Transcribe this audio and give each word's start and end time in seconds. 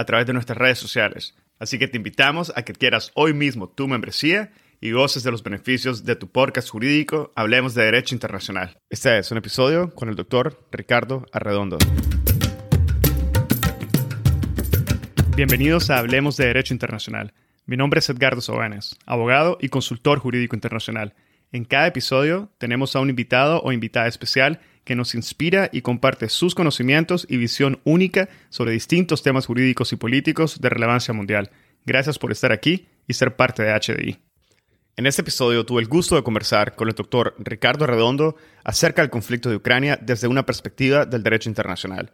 a 0.00 0.04
través 0.06 0.26
de 0.26 0.32
nuestras 0.32 0.56
redes 0.56 0.78
sociales. 0.78 1.34
Así 1.58 1.78
que 1.78 1.86
te 1.86 1.98
invitamos 1.98 2.50
a 2.56 2.62
que 2.62 2.72
quieras 2.72 3.12
hoy 3.14 3.34
mismo 3.34 3.68
tu 3.68 3.86
membresía 3.86 4.50
y 4.80 4.92
goces 4.92 5.24
de 5.24 5.30
los 5.30 5.42
beneficios 5.42 6.06
de 6.06 6.16
tu 6.16 6.26
podcast 6.28 6.70
jurídico 6.70 7.32
Hablemos 7.36 7.74
de 7.74 7.84
Derecho 7.84 8.14
Internacional. 8.14 8.78
Este 8.88 9.18
es 9.18 9.30
un 9.30 9.36
episodio 9.36 9.94
con 9.94 10.08
el 10.08 10.16
doctor 10.16 10.66
Ricardo 10.72 11.26
Arredondo. 11.32 11.76
Bienvenidos 15.36 15.90
a 15.90 15.98
Hablemos 15.98 16.38
de 16.38 16.46
Derecho 16.46 16.72
Internacional. 16.72 17.34
Mi 17.66 17.76
nombre 17.76 17.98
es 17.98 18.08
Edgardo 18.08 18.40
Sobanes, 18.40 18.96
abogado 19.04 19.58
y 19.60 19.68
consultor 19.68 20.18
jurídico 20.18 20.56
internacional. 20.56 21.12
En 21.52 21.66
cada 21.66 21.88
episodio 21.88 22.50
tenemos 22.56 22.96
a 22.96 23.00
un 23.00 23.10
invitado 23.10 23.60
o 23.60 23.70
invitada 23.70 24.06
especial 24.06 24.60
que 24.84 24.96
nos 24.96 25.14
inspira 25.14 25.68
y 25.72 25.82
comparte 25.82 26.28
sus 26.28 26.54
conocimientos 26.54 27.26
y 27.28 27.36
visión 27.36 27.80
única 27.84 28.28
sobre 28.48 28.72
distintos 28.72 29.22
temas 29.22 29.46
jurídicos 29.46 29.92
y 29.92 29.96
políticos 29.96 30.60
de 30.60 30.68
relevancia 30.68 31.14
mundial. 31.14 31.50
Gracias 31.86 32.18
por 32.18 32.32
estar 32.32 32.52
aquí 32.52 32.86
y 33.06 33.14
ser 33.14 33.36
parte 33.36 33.62
de 33.62 33.72
HDI. 33.72 34.18
En 34.96 35.06
este 35.06 35.22
episodio 35.22 35.64
tuve 35.64 35.80
el 35.80 35.88
gusto 35.88 36.16
de 36.16 36.22
conversar 36.22 36.74
con 36.74 36.88
el 36.88 36.94
doctor 36.94 37.34
Ricardo 37.38 37.84
Arredondo 37.84 38.36
acerca 38.64 39.00
del 39.02 39.10
conflicto 39.10 39.48
de 39.48 39.56
Ucrania 39.56 39.98
desde 40.00 40.28
una 40.28 40.44
perspectiva 40.44 41.06
del 41.06 41.22
derecho 41.22 41.48
internacional. 41.48 42.12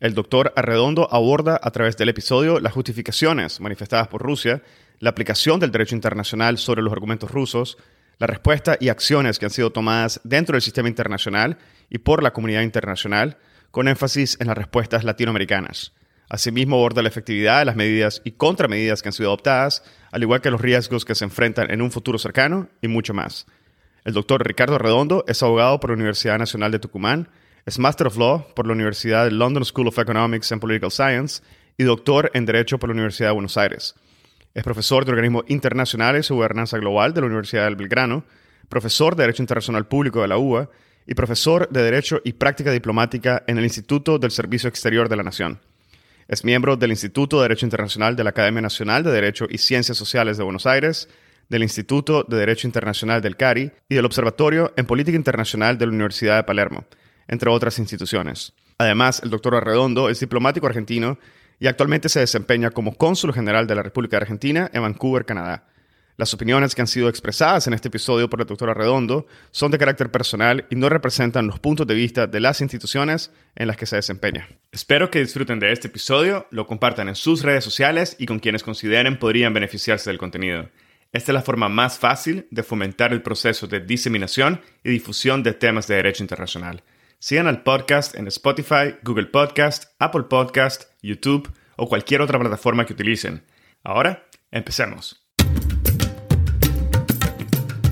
El 0.00 0.12
doctor 0.12 0.52
Arredondo 0.54 1.08
aborda 1.10 1.58
a 1.62 1.70
través 1.70 1.96
del 1.96 2.10
episodio 2.10 2.60
las 2.60 2.74
justificaciones 2.74 3.60
manifestadas 3.60 4.08
por 4.08 4.22
Rusia, 4.22 4.62
la 4.98 5.10
aplicación 5.10 5.60
del 5.60 5.70
derecho 5.70 5.94
internacional 5.94 6.58
sobre 6.58 6.82
los 6.82 6.92
argumentos 6.92 7.30
rusos, 7.30 7.78
la 8.18 8.26
respuesta 8.26 8.76
y 8.80 8.88
acciones 8.88 9.38
que 9.38 9.46
han 9.46 9.50
sido 9.50 9.72
tomadas 9.72 10.20
dentro 10.24 10.54
del 10.54 10.62
sistema 10.62 10.88
internacional 10.88 11.58
y 11.90 11.98
por 11.98 12.22
la 12.22 12.32
comunidad 12.32 12.62
internacional, 12.62 13.36
con 13.70 13.88
énfasis 13.88 14.38
en 14.40 14.46
las 14.46 14.56
respuestas 14.56 15.04
latinoamericanas. 15.04 15.92
Asimismo, 16.28 16.76
aborda 16.76 17.02
la 17.02 17.08
efectividad 17.08 17.60
de 17.60 17.66
las 17.66 17.76
medidas 17.76 18.22
y 18.24 18.32
contramedidas 18.32 19.02
que 19.02 19.10
han 19.10 19.12
sido 19.12 19.28
adoptadas, 19.28 19.84
al 20.10 20.22
igual 20.22 20.40
que 20.40 20.50
los 20.50 20.60
riesgos 20.60 21.04
que 21.04 21.14
se 21.14 21.24
enfrentan 21.24 21.70
en 21.70 21.82
un 21.82 21.92
futuro 21.92 22.18
cercano 22.18 22.68
y 22.82 22.88
mucho 22.88 23.14
más. 23.14 23.46
El 24.04 24.14
doctor 24.14 24.46
Ricardo 24.46 24.78
Redondo 24.78 25.24
es 25.28 25.42
abogado 25.42 25.78
por 25.78 25.90
la 25.90 25.96
Universidad 25.96 26.38
Nacional 26.38 26.72
de 26.72 26.78
Tucumán, 26.78 27.28
es 27.64 27.78
Master 27.78 28.06
of 28.06 28.16
Law 28.16 28.54
por 28.54 28.66
la 28.66 28.72
Universidad 28.72 29.24
de 29.24 29.32
London 29.32 29.64
School 29.64 29.88
of 29.88 29.98
Economics 29.98 30.52
and 30.52 30.60
Political 30.60 30.90
Science 30.90 31.42
y 31.76 31.84
doctor 31.84 32.30
en 32.32 32.46
Derecho 32.46 32.78
por 32.78 32.88
la 32.88 32.94
Universidad 32.94 33.30
de 33.30 33.34
Buenos 33.34 33.56
Aires. 33.56 33.94
Es 34.56 34.62
profesor 34.62 35.04
de 35.04 35.10
organismos 35.10 35.44
internacionales 35.48 36.30
y 36.30 36.32
gobernanza 36.32 36.78
global 36.78 37.12
de 37.12 37.20
la 37.20 37.26
Universidad 37.26 37.66
del 37.66 37.76
Belgrano, 37.76 38.24
profesor 38.70 39.14
de 39.14 39.24
Derecho 39.24 39.42
Internacional 39.42 39.86
Público 39.86 40.22
de 40.22 40.28
la 40.28 40.38
UBA 40.38 40.70
y 41.06 41.12
profesor 41.12 41.68
de 41.68 41.82
Derecho 41.82 42.22
y 42.24 42.32
Práctica 42.32 42.72
Diplomática 42.72 43.44
en 43.46 43.58
el 43.58 43.64
Instituto 43.64 44.18
del 44.18 44.30
Servicio 44.30 44.70
Exterior 44.70 45.10
de 45.10 45.16
la 45.16 45.24
Nación. 45.24 45.60
Es 46.26 46.42
miembro 46.42 46.78
del 46.78 46.90
Instituto 46.90 47.36
de 47.36 47.42
Derecho 47.42 47.66
Internacional 47.66 48.16
de 48.16 48.24
la 48.24 48.30
Academia 48.30 48.62
Nacional 48.62 49.02
de 49.02 49.12
Derecho 49.12 49.44
y 49.46 49.58
Ciencias 49.58 49.98
Sociales 49.98 50.38
de 50.38 50.44
Buenos 50.44 50.64
Aires, 50.64 51.10
del 51.50 51.62
Instituto 51.62 52.24
de 52.26 52.38
Derecho 52.38 52.66
Internacional 52.66 53.20
del 53.20 53.36
CARI 53.36 53.72
y 53.90 53.94
del 53.94 54.06
Observatorio 54.06 54.72
en 54.78 54.86
Política 54.86 55.18
Internacional 55.18 55.76
de 55.76 55.84
la 55.84 55.92
Universidad 55.92 56.36
de 56.36 56.44
Palermo, 56.44 56.86
entre 57.28 57.50
otras 57.50 57.78
instituciones. 57.78 58.54
Además, 58.78 59.20
el 59.22 59.28
doctor 59.28 59.54
Arredondo 59.54 60.08
es 60.08 60.18
diplomático 60.18 60.66
argentino 60.66 61.18
y 61.58 61.66
actualmente 61.66 62.08
se 62.08 62.20
desempeña 62.20 62.70
como 62.70 62.96
cónsul 62.96 63.32
general 63.32 63.66
de 63.66 63.74
la 63.74 63.82
República 63.82 64.16
Argentina 64.16 64.70
en 64.72 64.82
Vancouver, 64.82 65.24
Canadá. 65.24 65.66
Las 66.18 66.32
opiniones 66.32 66.74
que 66.74 66.80
han 66.80 66.86
sido 66.86 67.10
expresadas 67.10 67.66
en 67.66 67.74
este 67.74 67.88
episodio 67.88 68.30
por 68.30 68.38
la 68.38 68.46
doctora 68.46 68.72
Redondo 68.72 69.26
son 69.50 69.70
de 69.70 69.76
carácter 69.76 70.10
personal 70.10 70.64
y 70.70 70.76
no 70.76 70.88
representan 70.88 71.46
los 71.46 71.60
puntos 71.60 71.86
de 71.86 71.94
vista 71.94 72.26
de 72.26 72.40
las 72.40 72.62
instituciones 72.62 73.32
en 73.54 73.66
las 73.66 73.76
que 73.76 73.84
se 73.84 73.96
desempeña. 73.96 74.48
Espero 74.72 75.10
que 75.10 75.20
disfruten 75.20 75.58
de 75.58 75.72
este 75.72 75.88
episodio, 75.88 76.46
lo 76.50 76.66
compartan 76.66 77.08
en 77.08 77.16
sus 77.16 77.42
redes 77.42 77.64
sociales 77.64 78.16
y 78.18 78.24
con 78.24 78.38
quienes 78.38 78.62
consideren 78.62 79.18
podrían 79.18 79.52
beneficiarse 79.52 80.08
del 80.08 80.18
contenido. 80.18 80.70
Esta 81.12 81.32
es 81.32 81.34
la 81.34 81.42
forma 81.42 81.68
más 81.68 81.98
fácil 81.98 82.46
de 82.50 82.62
fomentar 82.62 83.12
el 83.12 83.22
proceso 83.22 83.66
de 83.66 83.80
diseminación 83.80 84.62
y 84.82 84.90
difusión 84.90 85.42
de 85.42 85.52
temas 85.52 85.86
de 85.86 85.96
derecho 85.96 86.24
internacional. 86.24 86.82
Sigan 87.18 87.46
al 87.46 87.62
podcast 87.62 88.14
en 88.14 88.26
Spotify, 88.26 88.94
Google 89.02 89.26
Podcast, 89.26 89.84
Apple 89.98 90.24
Podcast, 90.24 90.84
YouTube 91.02 91.50
o 91.78 91.88
cualquier 91.88 92.20
otra 92.20 92.38
plataforma 92.38 92.84
que 92.84 92.92
utilicen. 92.92 93.42
Ahora, 93.82 94.24
empecemos. 94.50 95.26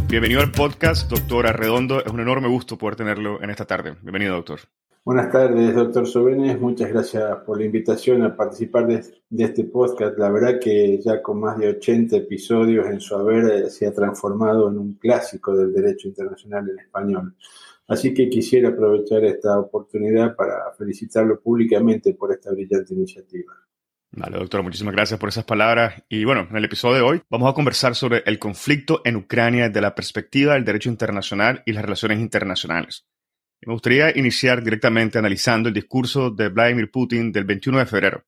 Bienvenido 0.09 0.43
al 0.43 0.53
podcast, 0.53 1.11
doctor 1.11 1.47
Arredondo. 1.47 2.05
Es 2.05 2.13
un 2.13 2.21
enorme 2.21 2.49
gusto 2.49 2.77
poder 2.77 2.97
tenerlo 2.97 3.43
en 3.43 3.49
esta 3.49 3.65
tarde. 3.65 3.97
Bienvenido, 4.03 4.35
doctor. 4.35 4.61
Buenas 5.07 5.33
tardes, 5.33 5.75
doctor 5.75 6.07
Sobenes. 6.07 6.61
Muchas 6.61 6.91
gracias 6.91 7.39
por 7.47 7.59
la 7.59 7.65
invitación 7.65 8.23
a 8.23 8.37
participar 8.37 8.87
de, 8.87 9.05
este 9.43 9.65
podcast. 9.65 10.19
La 10.19 10.31
verdad 10.31 10.61
que 10.61 11.01
ya 11.03 11.23
con 11.23 11.41
más 11.41 11.59
de 11.59 11.69
80 11.71 12.17
episodios 12.17 12.87
en 12.87 13.01
su 13.01 13.15
haber 13.15 13.45
eh, 13.51 13.71
se 13.71 13.87
ha 13.87 13.93
transformado 13.95 14.69
en 14.69 14.79
un 14.79 14.95
clásico 14.95 15.57
del 15.57 15.73
derecho 15.73 16.09
internacional 16.09 16.69
en 16.69 16.79
español. 16.79 17.35
Así 17.87 18.15
que 18.15 18.29
quisiera 18.29 18.71
aprovechar 18.71 19.25
esta 19.25 19.59
oportunidad 19.59 20.35
para 20.35 20.73
felicitarlo 20.79 21.41
públicamente 21.41 22.15
por 22.15 22.33
esta 22.33 22.51
brillante 22.51 22.95
iniciativa. 22.95 23.53
Vale, 24.17 24.39
doctor, 24.39 24.63
muchísimas 24.63 24.95
gracias 24.95 25.19
por 25.19 25.29
esas 25.29 25.45
palabras. 25.45 26.03
Y 26.09 26.25
bueno, 26.25 26.47
en 26.49 26.57
el 26.57 26.65
episodio 26.65 26.95
de 26.95 27.03
hoy 27.03 27.23
vamos 27.29 27.51
a 27.51 27.55
conversar 27.55 27.95
sobre 27.97 28.23
el 28.27 28.39
conflicto 28.39 29.03
en 29.05 29.17
Ucrania 29.17 29.69
desde 29.69 29.81
la 29.81 29.95
perspectiva 29.95 30.55
del 30.55 30.65
derecho 30.65 30.89
internacional 30.89 31.63
y 31.67 31.73
las 31.73 31.85
relaciones 31.85 32.21
internacionales. 32.21 33.07
me 33.67 33.73
gustaría 33.73 34.17
iniciar 34.17 34.63
directamente 34.63 35.19
analizando 35.19 35.69
el 35.69 35.75
discurso 35.75 36.31
de 36.31 36.49
Vladimir 36.49 36.91
Putin 36.91 37.33
del 37.33 37.45
21 37.45 37.79
de 37.79 37.87
febrero 37.87 38.25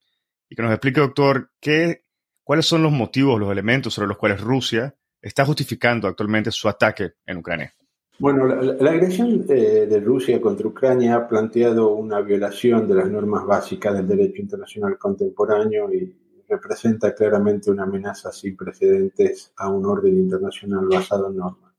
y 0.48 0.56
que 0.56 0.62
nos 0.62 0.72
explique, 0.72 1.00
doctor, 1.00 1.50
qué, 1.60 2.04
cuáles 2.42 2.66
son 2.66 2.82
los 2.82 2.92
motivos, 2.92 3.38
los 3.38 3.52
elementos 3.52 3.94
sobre 3.94 4.08
los 4.08 4.18
cuales 4.18 4.40
Rusia 4.40 4.94
está 5.20 5.44
justificando 5.44 6.08
actualmente 6.08 6.50
su 6.50 6.68
ataque 6.68 7.12
en 7.26 7.38
Ucrania. 7.38 7.72
Bueno, 8.18 8.46
la, 8.46 8.90
agresión 8.90 9.46
de, 9.46 10.00
Rusia 10.00 10.40
contra 10.40 10.66
Ucrania 10.66 11.16
ha 11.16 11.28
planteado 11.28 11.90
una 11.90 12.20
violación 12.22 12.88
de 12.88 12.94
las 12.94 13.10
normas 13.10 13.44
básicas 13.44 13.94
del 13.94 14.08
derecho 14.08 14.40
internacional 14.40 14.96
contemporáneo 14.96 15.92
y 15.92 16.14
representa 16.48 17.14
claramente 17.14 17.70
una 17.70 17.82
amenaza 17.82 18.32
sin 18.32 18.56
precedentes 18.56 19.52
a 19.56 19.68
un 19.68 19.84
orden 19.84 20.16
internacional 20.16 20.86
basado 20.88 21.28
en 21.28 21.36
normas. 21.36 21.72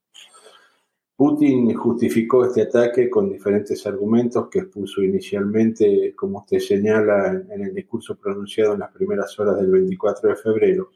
Putin 1.16 1.74
justificó 1.74 2.46
este 2.46 2.62
ataque 2.62 3.10
con 3.10 3.32
diferentes 3.32 3.88
argumentos 3.88 4.48
que 4.52 4.60
expuso 4.60 5.02
inicialmente, 5.02 6.14
como 6.16 6.42
usted 6.42 6.60
señala, 6.60 7.32
en 7.50 7.64
el 7.64 7.74
discurso 7.74 8.16
pronunciado 8.16 8.74
en 8.74 8.82
las 8.82 8.92
primeras 8.92 9.40
horas 9.40 9.58
del 9.58 9.72
24 9.72 10.30
de 10.30 10.36
febrero. 10.36 10.92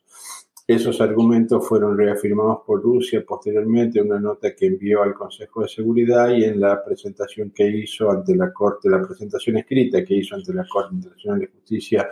Esos 0.68 1.02
argumentos 1.02 1.68
fueron 1.68 1.98
reafirmados 1.98 2.60
por 2.66 2.82
Rusia 2.82 3.24
posteriormente 3.28 4.00
en 4.00 4.08
una 4.08 4.20
nota 4.20 4.56
que 4.56 4.68
envió 4.68 5.04
al 5.04 5.14
Consejo 5.14 5.64
de 5.64 5.70
Seguridad 5.70 6.30
y 6.30 6.46
en 6.46 6.60
la 6.60 6.84
presentación 6.84 7.52
que 7.52 7.68
hizo 7.68 8.10
ante 8.10 8.36
la 8.36 8.54
Corte, 8.54 8.90
la 8.90 9.02
presentación 9.06 9.58
escrita 9.58 10.06
que 10.06 10.16
hizo 10.16 10.36
ante 10.36 10.54
la 10.54 10.66
Corte 10.68 10.96
Internacional 10.96 11.40
de 11.40 11.48
Justicia, 11.48 12.10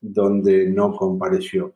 donde 0.00 0.68
no 0.68 0.92
compareció. 0.94 1.74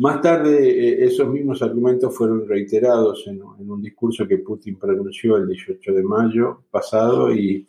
Más 0.00 0.22
tarde, 0.22 0.66
eh, 0.66 1.04
esos 1.04 1.28
mismos 1.28 1.60
argumentos 1.60 2.16
fueron 2.16 2.48
reiterados 2.48 3.26
en, 3.26 3.42
un 3.42 3.82
discurso 3.82 4.26
que 4.26 4.38
Putin 4.38 4.76
pronunció 4.76 5.36
el 5.36 5.46
18 5.46 5.92
de 5.92 6.02
mayo 6.02 6.62
pasado 6.70 7.30
y 7.34 7.66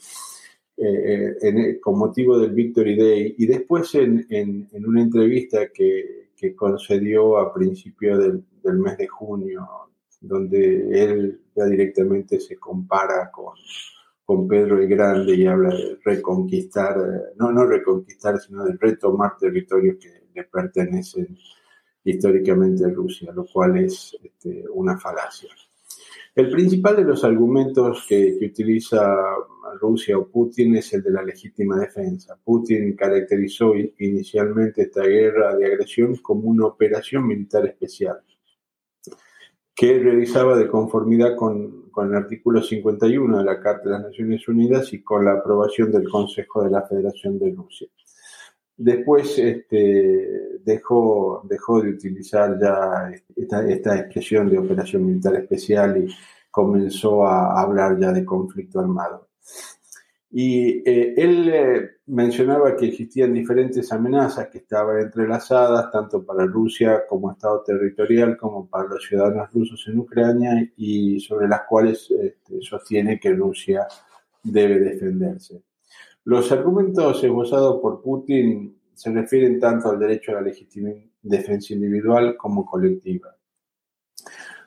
eh, 0.78 1.36
eh, 1.42 1.80
con 1.82 2.00
motivo 2.00 2.40
del 2.40 2.52
Victory 2.52 2.96
Day 2.96 3.36
y 3.38 3.46
después 3.46 3.94
en, 3.96 4.26
una 4.86 5.02
entrevista 5.02 5.68
que, 5.74 6.31
concedió 6.56 7.38
a 7.38 7.54
principios 7.54 8.20
del, 8.20 8.78
mes 8.78 8.98
de 8.98 9.08
junio, 9.08 9.68
donde 10.20 11.04
él 11.04 11.42
ya 11.56 11.66
directamente 11.66 12.40
se 12.40 12.58
compara 12.58 13.32
con, 13.32 13.56
con 14.24 14.48
Pedro 14.48 14.80
el 14.80 14.88
Grande 14.88 15.36
y 15.36 15.46
habla 15.46 15.70
de 15.70 15.98
reconquistar, 16.04 16.96
no, 17.38 17.52
no 17.52 17.66
reconquistar, 17.66 18.40
sino 18.40 18.64
de 18.66 18.78
retomar 18.80 19.38
territorios 19.38 19.98
que 20.00 20.28
le 20.34 20.44
pertenecen 20.46 21.38
históricamente 22.04 22.88
Rusia, 22.90 23.32
lo 23.32 23.46
cual 23.46 23.78
es 23.78 24.18
este, 24.24 24.66
una 24.74 24.98
falacia. 24.98 25.50
El 26.34 26.50
principal 26.50 26.96
de 26.96 27.04
los 27.04 27.26
argumentos 27.26 28.06
que, 28.08 28.40
utiliza 28.42 29.18
Rusia 29.82 30.18
o 30.18 30.28
Putin 30.28 30.78
es 30.78 30.94
el 30.94 31.04
de 31.04 31.12
la 31.12 31.24
legítima 31.24 31.78
defensa. 31.78 32.40
Putin 32.42 32.96
caracterizó 32.96 33.74
inicialmente 34.00 34.84
esta 34.84 35.04
guerra 35.04 35.56
de 35.58 35.66
agresión 35.66 36.16
como 36.18 36.50
una 36.50 36.68
operación 36.68 37.28
militar 37.28 37.66
especial 37.66 38.22
que 39.76 40.00
realizaba 40.00 40.58
de 40.58 40.68
conformidad 40.68 41.36
con, 41.36 41.90
con, 41.90 42.10
el 42.10 42.16
artículo 42.16 42.62
51 42.62 43.38
de 43.40 43.44
la 43.44 43.60
Carta 43.60 43.86
de 43.86 43.92
las 43.92 44.04
Naciones 44.04 44.48
Unidas 44.48 44.94
y 44.94 45.02
con 45.02 45.26
la 45.26 45.34
aprobación 45.34 45.92
del 45.92 46.08
Consejo 46.08 46.64
de 46.64 46.70
la 46.70 46.84
Federación 46.84 47.40
de 47.40 47.52
Rusia. 47.52 47.88
Después 48.84 49.38
este, 49.38 50.58
dejó, 50.64 51.44
dejó 51.48 51.82
de 51.84 51.90
utilizar 51.90 52.60
ya 52.60 53.12
esta, 53.68 53.96
expresión 54.00 54.50
de 54.50 54.58
operación 54.58 55.06
militar 55.06 55.36
especial 55.36 56.04
y 56.04 56.12
comenzó 56.50 57.24
a 57.28 57.62
hablar 57.62 58.00
ya 58.00 58.12
de 58.12 58.26
conflicto 58.26 58.80
armado. 58.80 59.28
Y 60.32 60.82
eh, 60.90 61.14
él 61.16 61.52
eh, 61.54 61.90
mencionaba 62.08 62.76
que 62.76 62.88
existían 62.88 63.34
diferentes 63.34 63.92
amenazas 63.92 64.48
que 64.48 64.58
estaban 64.58 65.00
entrelazadas 65.00 65.92
tanto 65.92 66.26
para 66.26 66.46
Rusia 66.46 67.04
como 67.08 67.32
Estado 67.32 67.62
territorial 67.64 68.36
como 68.36 68.68
para 68.68 68.88
los 68.88 69.06
ciudadanos 69.06 69.54
rusos 69.54 69.86
en 69.88 70.00
Ucrania 70.00 70.68
y 70.76 71.20
sobre 71.20 71.48
las 71.48 71.62
cuales 71.70 72.10
este, 72.10 72.62
sostiene 72.62 73.20
que 73.20 73.32
Rusia 73.32 73.86
debe 74.42 74.80
defenderse. 74.80 75.62
Los 76.26 76.52
argumentos 76.52 77.24
esbozados 77.24 77.82
por 77.82 78.02
Putin 78.02 78.78
se 78.94 79.12
refieren 79.12 79.60
tanto 79.60 79.90
al 79.90 80.00
derecho 80.00 80.32
a 80.32 80.42
la 80.42 80.52
defensa 81.22 81.74
individual 81.74 82.38
como 82.38 82.66
colectiva. 82.66 83.36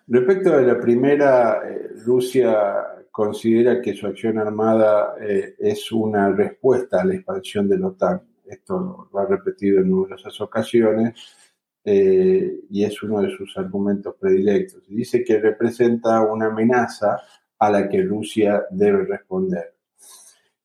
Respecto 0.07 0.55
a 0.55 0.61
la 0.61 0.79
primera, 0.79 1.63
eh, 1.65 1.91
Rusia 2.05 3.07
considera 3.11 3.81
que 3.81 3.95
su 3.95 4.07
acción 4.07 4.39
armada 4.39 5.15
eh, 5.21 5.55
es 5.59 5.91
una 5.93 6.31
respuesta 6.31 7.01
a 7.01 7.05
la 7.05 7.15
expansión 7.15 7.69
de 7.69 7.79
la 7.79 7.87
OTAN. 7.87 8.21
Esto 8.45 9.09
lo 9.13 9.19
ha 9.19 9.27
repetido 9.27 9.81
en 9.81 9.91
numerosas 9.91 10.39
ocasiones 10.41 11.15
eh, 11.85 12.61
y 12.69 12.85
es 12.85 13.03
uno 13.03 13.23
de 13.23 13.31
sus 13.31 13.57
argumentos 13.57 14.17
predilectos. 14.19 14.83
Dice 14.89 15.23
que 15.23 15.39
representa 15.39 16.21
una 16.23 16.47
amenaza 16.47 17.21
a 17.59 17.71
la 17.71 17.89
que 17.89 18.03
Rusia 18.03 18.65
debe 18.71 19.05
responder. 19.05 19.74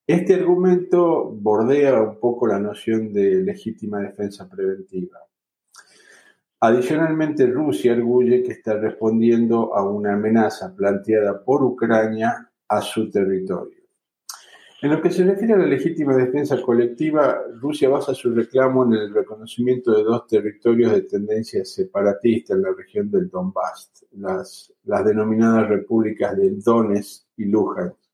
Este 0.10 0.34
argumento 0.34 1.26
bordea 1.26 2.02
un 2.02 2.20
poco 2.20 2.48
la 2.48 2.58
noción 2.58 3.14
de 3.14 3.44
legítima 3.44 4.00
defensa 4.00 4.50
preventiva. 4.50 5.20
Adicionalmente, 6.62 7.46
Rusia 7.46 7.94
arguye 7.94 8.42
que 8.42 8.54
está 8.54 8.74
respondiendo 8.74 9.76
a 9.76 9.88
una 9.88 10.14
amenaza 10.14 10.76
planteada 10.76 11.44
por 11.44 11.64
Ucrania 11.64 12.50
a 12.68 12.82
su 12.82 13.12
territorio. 13.12 13.84
En 14.82 14.90
lo 14.90 15.00
que 15.00 15.12
se 15.12 15.24
refiere 15.24 15.54
a 15.54 15.58
la 15.58 15.68
legítima 15.68 16.16
defensa 16.16 16.60
colectiva, 16.60 17.44
Rusia 17.62 17.88
basa 17.88 18.16
su 18.16 18.34
reclamo 18.34 18.86
en 18.86 18.94
el 18.94 19.14
reconocimiento 19.14 19.96
de 19.96 20.02
dos 20.02 20.26
territorios 20.26 20.92
de 20.92 21.04
tendencia 21.04 21.64
separatista 21.64 22.56
en 22.56 22.64
la 22.64 22.74
región 22.76 23.12
del 23.12 23.30
Donbass, 23.30 24.08
las, 24.14 24.74
las 24.86 25.06
denominadas 25.06 25.70
repúblicas 25.70 26.36
de 26.36 26.50
Donetsk 26.56 27.28
y 27.38 27.46
Luhansk 27.46 28.09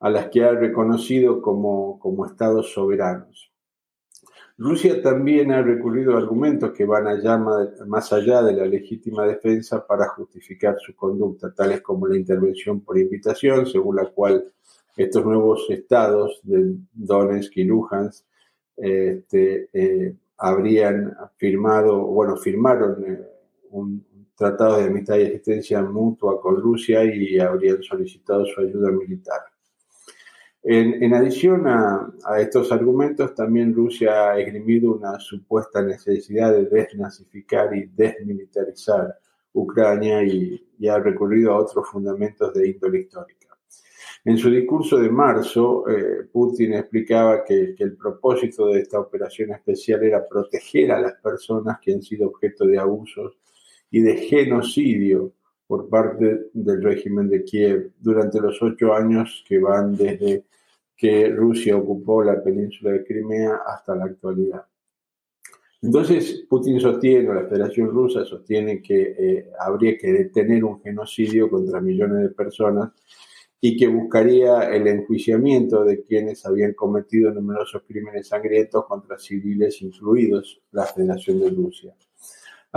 a 0.00 0.10
las 0.10 0.28
que 0.28 0.44
ha 0.44 0.52
reconocido 0.52 1.40
como, 1.40 1.98
como 1.98 2.26
estados 2.26 2.72
soberanos. 2.72 3.50
Rusia 4.58 5.02
también 5.02 5.52
ha 5.52 5.60
recurrido 5.60 6.14
a 6.14 6.18
argumentos 6.18 6.72
que 6.72 6.86
van 6.86 7.06
allá, 7.06 7.36
más 7.86 8.10
allá 8.12 8.42
de 8.42 8.54
la 8.54 8.64
legítima 8.64 9.26
defensa 9.26 9.86
para 9.86 10.08
justificar 10.08 10.76
su 10.80 10.94
conducta, 10.94 11.52
tales 11.52 11.82
como 11.82 12.06
la 12.06 12.16
intervención 12.16 12.80
por 12.80 12.98
invitación, 12.98 13.66
según 13.66 13.96
la 13.96 14.06
cual 14.06 14.50
estos 14.96 15.24
nuevos 15.26 15.66
estados 15.68 16.40
de 16.42 16.74
Donetsk 16.94 17.54
y 17.58 17.64
Luhansk 17.64 18.24
este, 18.78 19.68
eh, 19.74 20.14
habrían 20.38 21.14
firmado, 21.36 22.06
bueno, 22.06 22.36
firmaron 22.36 23.04
eh, 23.04 23.20
un 23.70 24.06
tratado 24.34 24.78
de 24.78 24.84
amistad 24.84 25.16
y 25.18 25.24
asistencia 25.24 25.82
mutua 25.82 26.40
con 26.40 26.56
Rusia 26.56 27.04
y 27.04 27.38
habrían 27.38 27.82
solicitado 27.82 28.46
su 28.46 28.62
ayuda 28.62 28.90
militar. 28.90 29.40
En, 30.68 31.14
adición 31.14 31.68
a, 31.68 32.12
estos 32.40 32.72
argumentos, 32.72 33.36
también 33.36 33.72
Rusia 33.72 34.32
ha 34.32 34.40
esgrimido 34.40 34.94
una 34.94 35.20
supuesta 35.20 35.80
necesidad 35.80 36.52
de 36.52 36.64
desnazificar 36.64 37.72
y 37.76 37.88
desmilitarizar 37.94 39.16
Ucrania 39.52 40.24
y, 40.24 40.60
ha 40.88 40.98
recurrido 40.98 41.52
a 41.52 41.60
otros 41.60 41.88
fundamentos 41.88 42.52
de 42.52 42.70
índole 42.70 43.02
histórica. 43.02 43.56
En 44.24 44.36
su 44.36 44.50
discurso 44.50 44.98
de 44.98 45.08
marzo, 45.08 45.88
eh, 45.88 46.24
Putin 46.32 46.74
explicaba 46.74 47.44
que, 47.44 47.76
el 47.78 47.96
propósito 47.96 48.66
de 48.66 48.80
esta 48.80 48.98
operación 48.98 49.52
especial 49.52 50.02
era 50.02 50.26
proteger 50.26 50.90
a 50.90 51.00
las 51.00 51.14
personas 51.20 51.78
que 51.80 51.92
han 51.92 52.02
sido 52.02 52.26
objeto 52.26 52.66
de 52.66 52.76
abusos 52.76 53.38
y 53.88 54.00
de 54.00 54.16
genocidio 54.16 55.32
por 55.64 55.88
parte 55.88 56.48
del 56.52 56.82
régimen 56.82 57.28
de 57.28 57.44
Kiev 57.44 57.92
durante 58.00 58.40
los 58.40 58.60
ocho 58.60 58.92
años 58.92 59.44
que 59.46 59.60
van 59.60 59.96
desde 59.96 60.44
que 60.96 61.28
Rusia 61.28 61.76
ocupó 61.76 62.24
la 62.24 62.42
península 62.42 62.92
de 62.92 63.04
Crimea 63.04 63.60
hasta 63.66 63.94
la 63.94 64.06
actualidad. 64.06 64.64
Entonces, 65.82 66.46
Putin 66.48 66.80
sostiene, 66.80 67.28
o 67.28 67.34
la 67.34 67.46
Federación 67.46 67.90
Rusa 67.90 68.24
sostiene 68.24 68.80
que 68.80 69.14
eh, 69.18 69.50
habría 69.60 69.96
que 69.98 70.10
detener 70.10 70.64
un 70.64 70.80
genocidio 70.80 71.50
contra 71.50 71.80
millones 71.80 72.22
de 72.22 72.30
personas 72.30 72.92
y 73.60 73.76
que 73.76 73.86
buscaría 73.86 74.74
el 74.74 74.86
enjuiciamiento 74.86 75.84
de 75.84 76.02
quienes 76.02 76.44
habían 76.46 76.72
cometido 76.72 77.30
numerosos 77.30 77.82
crímenes 77.86 78.28
sangrientos 78.28 78.86
contra 78.86 79.18
civiles, 79.18 79.82
incluidos 79.82 80.62
la 80.72 80.86
Federación 80.86 81.40
de 81.40 81.50
Rusia. 81.50 81.94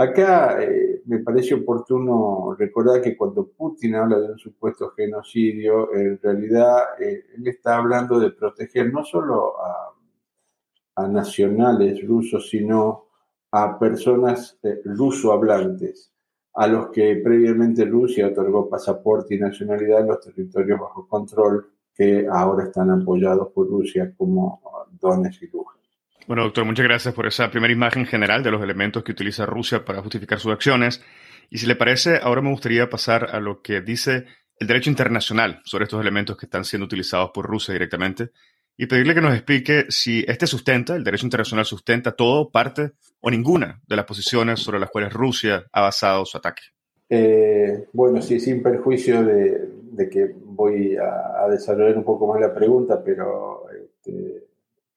Acá 0.00 0.56
eh, 0.62 1.02
me 1.04 1.18
parece 1.18 1.54
oportuno 1.54 2.56
recordar 2.58 3.02
que 3.02 3.14
cuando 3.14 3.46
Putin 3.48 3.96
habla 3.96 4.18
de 4.18 4.32
un 4.32 4.38
supuesto 4.38 4.92
genocidio, 4.96 5.94
en 5.94 6.18
realidad 6.22 6.98
eh, 6.98 7.26
él 7.36 7.46
está 7.46 7.76
hablando 7.76 8.18
de 8.18 8.30
proteger 8.30 8.90
no 8.90 9.04
solo 9.04 9.56
a, 9.60 11.06
nacionales 11.06 12.06
rusos, 12.06 12.48
sino 12.48 13.08
a 13.50 13.78
personas 13.78 14.58
eh, 14.62 14.80
ruso-hablantes, 14.86 16.10
a 16.54 16.66
los 16.66 16.88
que 16.88 17.16
previamente 17.22 17.84
Rusia 17.84 18.28
otorgó 18.28 18.70
pasaporte 18.70 19.34
y 19.34 19.38
nacionalidad 19.38 20.00
en 20.00 20.06
los 20.06 20.20
territorios 20.20 20.80
bajo 20.80 21.06
control 21.06 21.72
que 21.94 22.26
ahora 22.26 22.64
están 22.64 22.90
apoyados 22.90 23.48
por 23.52 23.68
Rusia 23.68 24.14
como 24.16 24.62
Donetsk 24.98 25.42
y 25.42 25.48
Lugansk. 25.48 25.79
Bueno, 26.26 26.44
doctor, 26.44 26.64
muchas 26.64 26.84
gracias 26.84 27.14
por 27.14 27.26
esa 27.26 27.50
primera 27.50 27.72
imagen 27.72 28.06
general 28.06 28.42
de 28.42 28.50
los 28.50 28.62
elementos 28.62 29.02
que 29.02 29.12
utiliza 29.12 29.46
Rusia 29.46 29.84
para 29.84 30.02
justificar 30.02 30.38
sus 30.38 30.52
acciones. 30.52 31.02
Y 31.50 31.58
si 31.58 31.66
le 31.66 31.74
parece, 31.74 32.20
ahora 32.22 32.40
me 32.40 32.50
gustaría 32.50 32.88
pasar 32.88 33.30
a 33.34 33.40
lo 33.40 33.62
que 33.62 33.80
dice 33.80 34.26
el 34.58 34.66
derecho 34.66 34.90
internacional 34.90 35.60
sobre 35.64 35.84
estos 35.84 36.00
elementos 36.00 36.36
que 36.36 36.46
están 36.46 36.64
siendo 36.64 36.84
utilizados 36.84 37.30
por 37.34 37.46
Rusia 37.46 37.72
directamente 37.72 38.30
y 38.76 38.86
pedirle 38.86 39.14
que 39.14 39.20
nos 39.20 39.34
explique 39.34 39.86
si 39.90 40.24
este 40.26 40.46
sustenta, 40.46 40.96
el 40.96 41.04
derecho 41.04 41.26
internacional 41.26 41.66
sustenta 41.66 42.12
todo, 42.12 42.50
parte 42.50 42.92
o 43.20 43.30
ninguna 43.30 43.80
de 43.86 43.96
las 43.96 44.06
posiciones 44.06 44.60
sobre 44.60 44.78
las 44.78 44.90
cuales 44.90 45.12
Rusia 45.12 45.66
ha 45.72 45.82
basado 45.82 46.24
su 46.24 46.38
ataque. 46.38 46.62
Eh, 47.10 47.88
bueno, 47.92 48.22
sí, 48.22 48.40
sin 48.40 48.62
perjuicio 48.62 49.22
de, 49.24 50.08
que 50.10 50.32
voy 50.44 50.96
a, 50.96 51.46
desarrollar 51.50 51.98
un 51.98 52.04
poco 52.04 52.26
más 52.26 52.40
la 52.40 52.54
pregunta, 52.54 53.02
pero 53.04 53.66
este, 53.70 54.39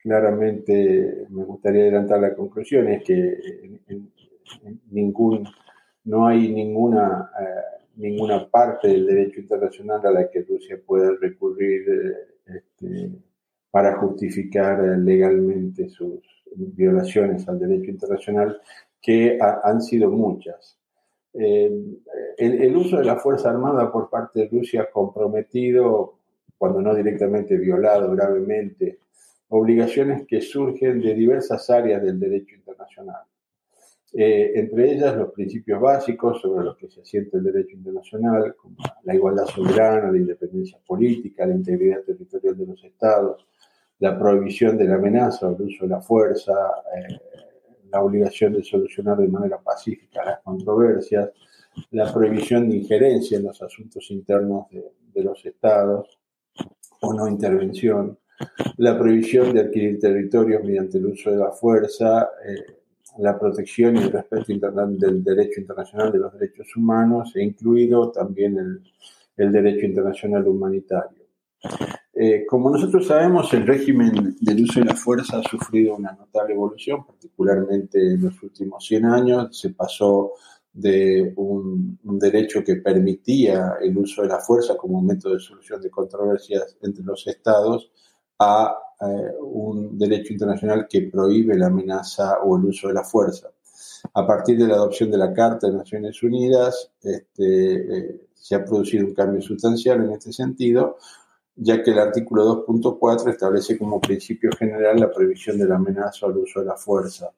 claramente 0.04 1.28
me 1.30 1.46
gustaría 1.46 1.84
adelantar 1.84 2.20
la 2.20 2.36
conclusión, 2.36 2.90
es 2.90 3.04
que 3.06 3.38
ningún, 4.92 5.48
no 6.04 6.28
hay 6.28 6.52
ninguna, 6.52 7.32
eh, 7.40 7.86
ninguna 7.96 8.50
parte 8.50 8.90
del 8.90 9.08
derecho 9.08 9.40
internacional 9.40 10.06
a 10.06 10.12
la 10.12 10.30
que 10.30 10.42
Rusia 10.42 10.78
pueda 10.86 11.14
recurrir 11.22 11.86
eh, 11.90 12.58
este, 12.58 13.12
para 13.72 13.96
justificar 13.98 14.80
legalmente 15.00 15.88
sus 15.88 16.20
violaciones 16.54 17.48
al 17.48 17.60
derecho 17.60 17.90
internacional, 17.90 18.60
que 19.02 19.40
han 19.40 19.82
sido 19.82 20.10
muchas. 20.12 20.78
Eh, 21.34 21.72
el, 22.38 22.76
uso 22.76 22.98
de 22.98 23.06
la 23.06 23.16
Fuerza 23.16 23.50
Armada 23.50 23.90
por 23.92 24.10
parte 24.10 24.42
de 24.42 24.50
Rusia 24.50 24.84
ha 24.84 24.92
comprometido, 24.92 26.16
cuando 26.58 26.82
no 26.82 26.94
directamente 26.94 27.58
violado 27.58 28.12
gravemente, 28.12 29.00
obligaciones 29.54 30.26
que 30.28 30.42
surgen 30.42 31.00
de 31.00 31.14
diversas 31.14 31.70
áreas 31.70 32.02
del 32.02 32.20
derecho 32.20 32.56
internacional. 32.56 33.24
Eh, 34.16 34.52
entre 34.56 34.94
ellas 34.94 35.16
los 35.16 35.32
principios 35.32 35.82
básicos 35.82 36.40
sobre 36.42 36.66
los 36.66 36.78
que 36.78 36.90
se 36.90 37.02
asienta 37.02 37.38
el 37.38 37.44
derecho 37.44 37.76
internacional, 37.76 38.56
como 38.56 38.76
la 39.04 39.16
igualdad 39.16 39.46
soberana, 39.46 40.12
la 40.12 40.18
independencia 40.18 40.78
política, 40.86 41.46
la 41.46 41.56
integridad 41.56 42.02
territorial 42.02 42.58
de 42.58 42.66
los 42.68 42.84
estados, 42.84 43.48
la 44.00 44.18
prohibición 44.18 44.78
de 44.78 44.86
la 44.86 44.96
amenaza 44.96 45.48
o 45.48 45.56
el 45.56 45.62
uso 45.64 45.86
de 45.86 45.90
la 45.90 46.02
fuerza, 46.02 46.54
eh, 46.96 47.20
la 47.92 48.02
obligación 48.02 48.54
de 48.54 48.64
solucionar 48.64 49.18
de 49.18 49.28
manera 49.28 49.60
pacífica 49.60 50.26
las 50.26 50.40
controversias, 50.42 51.30
la 51.92 52.12
prohibición 52.12 52.70
de 52.70 52.78
injerencia 52.78 53.38
en 53.38 53.46
los 53.46 53.62
asuntos 53.62 54.10
internos 54.10 54.68
de, 54.72 55.24
los 55.24 55.46
estados 55.46 56.20
o 57.02 57.14
no 57.14 57.28
intervención, 57.28 58.18
la 58.78 58.98
prohibición 58.98 59.54
de 59.54 59.62
adquirir 59.62 60.00
territorios 60.00 60.64
mediante 60.64 60.98
el 60.98 61.08
uso 61.08 61.32
de 61.32 61.38
la 61.38 61.52
fuerza, 61.52 62.30
eh, 62.46 62.78
la 63.20 63.38
protección 63.38 63.96
y 63.96 64.00
el 64.00 64.12
respeto 64.12 64.46
del 64.48 65.24
derecho 65.24 65.62
internacional 65.62 66.12
de 66.12 66.20
los 66.20 66.34
derechos 66.34 66.76
humanos, 66.76 67.32
e 67.36 67.44
incluido 67.44 68.12
también 68.12 68.58
el, 68.58 68.82
el 69.38 69.52
derecho 69.52 69.86
internacional 69.86 70.48
humanitario. 70.48 71.24
Eh, 72.16 72.46
como 72.48 72.70
nosotros 72.70 73.08
sabemos, 73.08 73.52
el 73.54 73.66
régimen 73.66 74.36
del 74.40 74.64
uso 74.64 74.80
de 74.80 74.86
la 74.86 74.96
fuerza 74.96 75.40
ha 75.40 75.44
sufrido 75.44 75.96
una 75.96 76.12
notable 76.12 76.54
evolución, 76.54 77.06
particularmente 77.06 78.00
en 78.00 78.22
los 78.22 78.42
últimos 78.44 78.86
100 78.86 79.06
años. 79.06 79.60
Se 79.60 79.72
pasó 79.72 80.34
de 80.72 81.34
un, 81.36 82.00
derecho 82.04 82.64
que 82.64 82.76
permitía 82.78 83.74
el 83.82 83.98
uso 83.98 84.22
de 84.22 84.28
la 84.28 84.40
fuerza 84.40 84.78
como 84.78 85.02
método 85.02 85.34
de 85.34 85.40
solución 85.40 85.82
de 85.82 85.90
controversias 85.90 86.78
entre 86.82 87.04
los 87.04 87.26
estados 87.28 87.92
a 88.40 88.76
eh, 89.02 89.36
un 89.42 89.98
derecho 89.98 90.34
internacional 90.34 90.88
que 90.90 91.02
prohíbe 91.02 91.58
la 91.58 91.68
amenaza 91.68 92.40
o 92.44 92.58
el 92.58 92.66
uso 92.66 92.88
de 92.88 92.94
la 92.94 93.04
fuerza. 93.04 93.50
A 94.14 94.26
partir 94.26 94.58
de 94.58 94.68
la 94.68 94.76
adopción 94.76 95.10
de 95.12 95.18
la 95.18 95.34
Carta 95.34 95.68
de 95.68 95.78
Naciones 95.78 96.22
Unidas, 96.24 96.92
este, 97.02 97.98
eh, 97.98 98.22
se 98.34 98.56
ha 98.56 98.64
producido 98.64 99.06
un 99.06 99.14
cambio 99.14 99.42
sustancial 99.42 100.04
en 100.04 100.12
este 100.12 100.32
sentido, 100.32 100.98
ya 101.56 101.82
que 101.82 101.92
el 101.92 102.00
artículo 102.00 102.66
2.4 102.66 103.30
establece 103.30 103.78
como 103.78 104.02
principio 104.02 104.52
general 104.58 105.00
la 105.00 105.12
prohibición 105.12 105.58
de 105.58 105.68
la 105.68 105.76
amenaza 105.76 106.26
o 106.26 106.32
el 106.32 106.38
uso 106.38 106.60
de 106.60 106.66
la 106.68 106.76
fuerza 106.76 107.32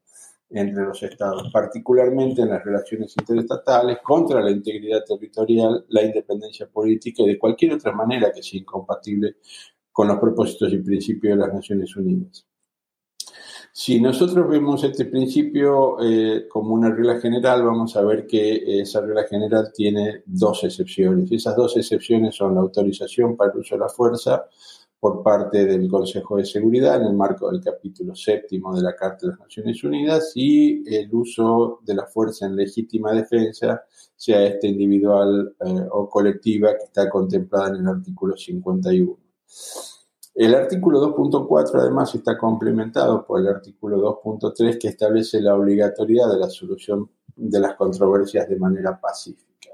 entre 0.50 0.84
los 0.84 1.02
estados, 1.04 1.52
particularmente 1.52 2.42
en 2.42 2.50
las 2.50 2.64
relaciones 2.64 3.14
interestatales, 3.20 3.98
contra 4.04 4.42
la 4.42 4.52
integridad 4.52 5.04
territorial, 5.04 5.86
la 5.90 6.04
independencia 6.04 6.68
política 6.68 7.24
y 7.24 7.28
de 7.30 7.40
cualquier 7.40 7.74
otra 7.74 7.92
manera 7.92 8.32
que 8.32 8.44
sea 8.44 8.60
incompatible 8.60 9.38
con 9.96 10.10
los 10.10 10.20
propósitos 10.20 10.74
y 10.74 10.80
principios 10.80 11.38
de 11.38 11.46
las 11.46 11.54
Naciones 11.54 11.96
Unidas. 11.96 12.46
Si 13.72 14.02
nosotros 14.02 14.46
vemos 14.50 14.84
este 14.84 15.06
principio 15.06 15.96
eh, 16.04 16.50
como 16.50 16.74
una 16.74 16.90
regla 16.90 17.18
general, 17.22 17.64
vamos 17.64 17.96
a 17.96 18.02
ver 18.02 18.28
que 18.28 18.82
esa 18.82 19.00
regla 19.00 19.24
general 19.24 19.72
tiene 19.74 20.24
dos 20.26 20.66
excepciones. 20.66 21.32
Esas 21.32 21.56
dos 21.56 21.78
excepciones 21.78 22.36
son 22.36 22.56
la 22.56 22.60
autorización 22.60 23.38
para 23.38 23.54
el 23.54 23.60
uso 23.60 23.76
de 23.76 23.80
la 23.80 23.88
fuerza 23.88 24.44
por 25.00 25.24
parte 25.24 25.66
del 25.66 25.88
Consejo 25.88 26.36
de 26.36 26.46
Seguridad 26.46 27.02
en 27.02 27.08
el 27.08 27.14
marco 27.14 27.50
del 27.50 27.62
capítulo 27.62 28.16
séptimo 28.16 28.76
de 28.76 28.82
la 28.82 28.98
Carta 28.98 29.28
de 29.28 29.32
las 29.32 29.40
Naciones 29.40 29.82
Unidas 29.82 30.34
y 30.36 30.84
el 30.94 31.10
uso 31.16 31.80
de 31.86 31.96
la 31.96 32.06
fuerza 32.06 32.48
en 32.48 32.58
legítima 32.58 33.14
defensa, 33.14 33.86
sea 34.14 34.46
este 34.46 34.68
individual 34.68 35.56
eh, 35.66 35.88
o 35.90 36.10
colectiva, 36.10 36.74
que 36.78 36.84
está 36.84 37.10
contemplada 37.10 37.70
en 37.70 37.76
el 37.76 37.88
artículo 37.88 38.36
51. 38.36 39.25
El 40.36 40.54
artículo 40.54 41.02
2.4 41.16 41.80
además 41.80 42.14
está 42.14 42.38
complementado 42.38 43.26
por 43.26 43.40
el 43.40 43.48
artículo 43.48 44.22
2.3 44.22 44.78
que 44.78 44.90
establece 44.90 45.40
la 45.40 45.56
obligatoriedad 45.56 46.30
de 46.30 46.40
la 46.40 46.50
solución 46.50 47.10
de 47.36 47.60
las 47.60 47.76
controversias 47.76 48.50
de 48.50 48.58
manera 48.58 49.00
pacífica. 49.00 49.70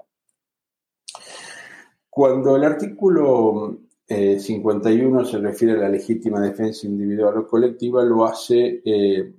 Cuando 2.10 2.56
el 2.56 2.64
artículo 2.64 3.80
51 4.08 5.22
eh, 5.22 5.26
se 5.26 5.38
refiere 5.40 5.74
a 5.74 5.82
la 5.82 5.90
legítima 5.90 6.40
defensa 6.42 6.86
individual 6.86 7.38
o 7.38 7.48
colectiva, 7.48 8.04
lo 8.04 8.26
hace 8.26 8.82
eh, 8.86 9.34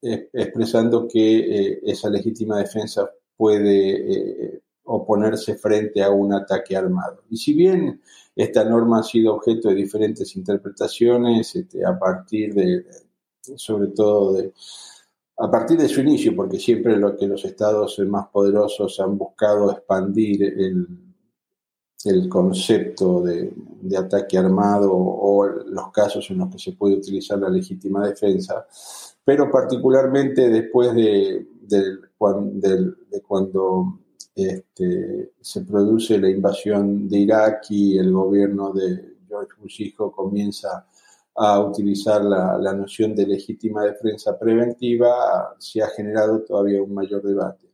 expresando 0.00 1.08
que 1.08 1.38
eh, 1.38 1.80
esa 1.82 2.10
legítima 2.10 2.58
defensa 2.58 3.10
puede 3.36 4.62
oponerse 4.96 5.56
frente 5.56 6.02
a 6.02 6.10
un 6.10 6.32
ataque 6.32 6.76
armado. 6.76 7.22
Y 7.30 7.36
si 7.36 7.54
bien 7.54 8.00
esta 8.36 8.64
norma 8.64 9.00
ha 9.00 9.02
sido 9.02 9.34
objeto 9.34 9.68
de 9.68 9.76
diferentes 9.76 10.34
interpretaciones 10.36 11.54
este, 11.54 11.84
a 11.84 11.98
partir 11.98 12.54
de, 12.54 12.84
sobre 13.56 13.88
todo 13.88 14.32
de, 14.34 14.52
a 15.38 15.50
partir 15.50 15.78
de 15.78 15.88
su 15.88 16.00
inicio, 16.00 16.34
porque 16.34 16.58
siempre 16.58 16.96
lo 16.96 17.16
que 17.16 17.26
los 17.26 17.44
estados 17.44 17.98
más 18.06 18.28
poderosos 18.28 18.98
han 19.00 19.18
buscado 19.18 19.70
expandir 19.70 20.42
el, 20.44 20.86
el 22.04 22.28
concepto 22.28 23.22
de, 23.22 23.52
ataque 23.96 24.38
armado 24.38 24.90
o, 24.92 25.46
los 25.46 25.90
casos 25.92 26.30
en 26.30 26.38
los 26.38 26.50
que 26.50 26.58
se 26.58 26.72
puede 26.72 26.96
utilizar 26.96 27.38
la 27.38 27.48
legítima 27.48 28.06
defensa, 28.06 28.66
pero 29.24 29.50
particularmente 29.50 30.48
después 30.48 30.94
de, 30.94 31.46
de 31.60 33.22
cuando 33.22 33.98
este, 34.34 35.32
se 35.40 35.60
produce 35.62 36.18
la 36.18 36.28
invasión 36.28 37.08
de 37.08 37.18
Irak 37.18 37.66
y 37.70 37.98
el 37.98 38.12
gobierno 38.12 38.72
de 38.72 39.14
George 39.28 39.52
Bush 39.60 39.82
hijo 39.82 40.10
comienza 40.10 40.86
a 41.36 41.60
utilizar 41.60 42.24
la, 42.24 42.72
noción 42.74 43.14
de 43.14 43.26
legítima 43.26 43.84
defensa 43.84 44.38
preventiva, 44.38 45.54
se 45.58 45.82
ha 45.82 45.88
generado 45.88 46.42
todavía 46.42 46.82
un 46.82 46.94
mayor 46.94 47.22
debate. 47.22 47.70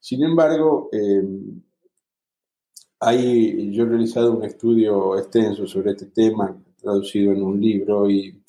Sin 0.00 0.24
embargo, 0.24 0.88
em, 0.92 1.60
yo 3.72 3.82
he 3.84 3.86
realizado 3.86 4.32
un 4.32 4.44
estudio 4.44 5.16
extenso 5.18 5.66
sobre 5.66 5.92
este 5.92 6.06
tema, 6.06 6.56
traducido 6.80 7.32
en 7.32 7.42
un 7.42 7.60
libro, 7.60 8.10
y 8.10 8.42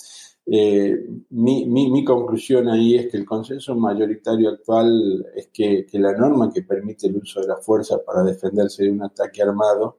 eh, 0.49 1.05
mi, 1.31 1.65
mi, 1.65 2.05
conclusión 2.05 2.69
ahí 2.69 2.95
es 2.95 3.07
que 3.07 3.17
el 3.17 3.25
consenso 3.25 3.75
mayoritario 3.75 4.49
actual 4.49 5.25
es 5.35 5.49
que, 5.51 5.85
que, 5.85 5.99
la 5.99 6.13
norma 6.13 6.49
que 6.53 6.61
permite 6.61 7.07
el 7.07 7.17
uso 7.17 7.41
de 7.41 7.47
la 7.47 7.57
fuerza 7.57 7.97
para 8.01 8.23
defenderse 8.23 8.83
de 8.83 8.91
un 8.91 9.03
ataque 9.03 9.43
armado 9.43 9.97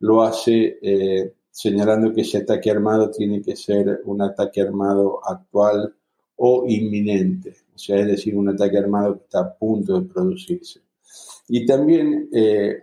lo 0.00 0.22
hace 0.22 0.78
eh, 0.82 1.32
señalando 1.50 2.12
que 2.12 2.20
ese 2.20 2.38
ataque 2.38 2.70
armado 2.70 3.10
tiene 3.10 3.40
que 3.40 3.56
ser 3.56 4.02
un 4.04 4.20
ataque 4.20 4.60
armado 4.60 5.18
actual 5.24 5.94
o 6.36 6.66
inminente, 6.68 7.56
o 7.74 7.78
sea, 7.78 7.96
es 7.96 8.06
decir, 8.06 8.36
un 8.36 8.50
ataque 8.50 8.76
armado 8.76 9.16
que 9.16 9.24
está 9.24 9.40
a 9.40 9.54
punto 9.54 9.98
de 9.98 10.06
producirse. 10.06 10.82
Y 11.48 11.64
también 11.64 12.28
eh, 12.34 12.82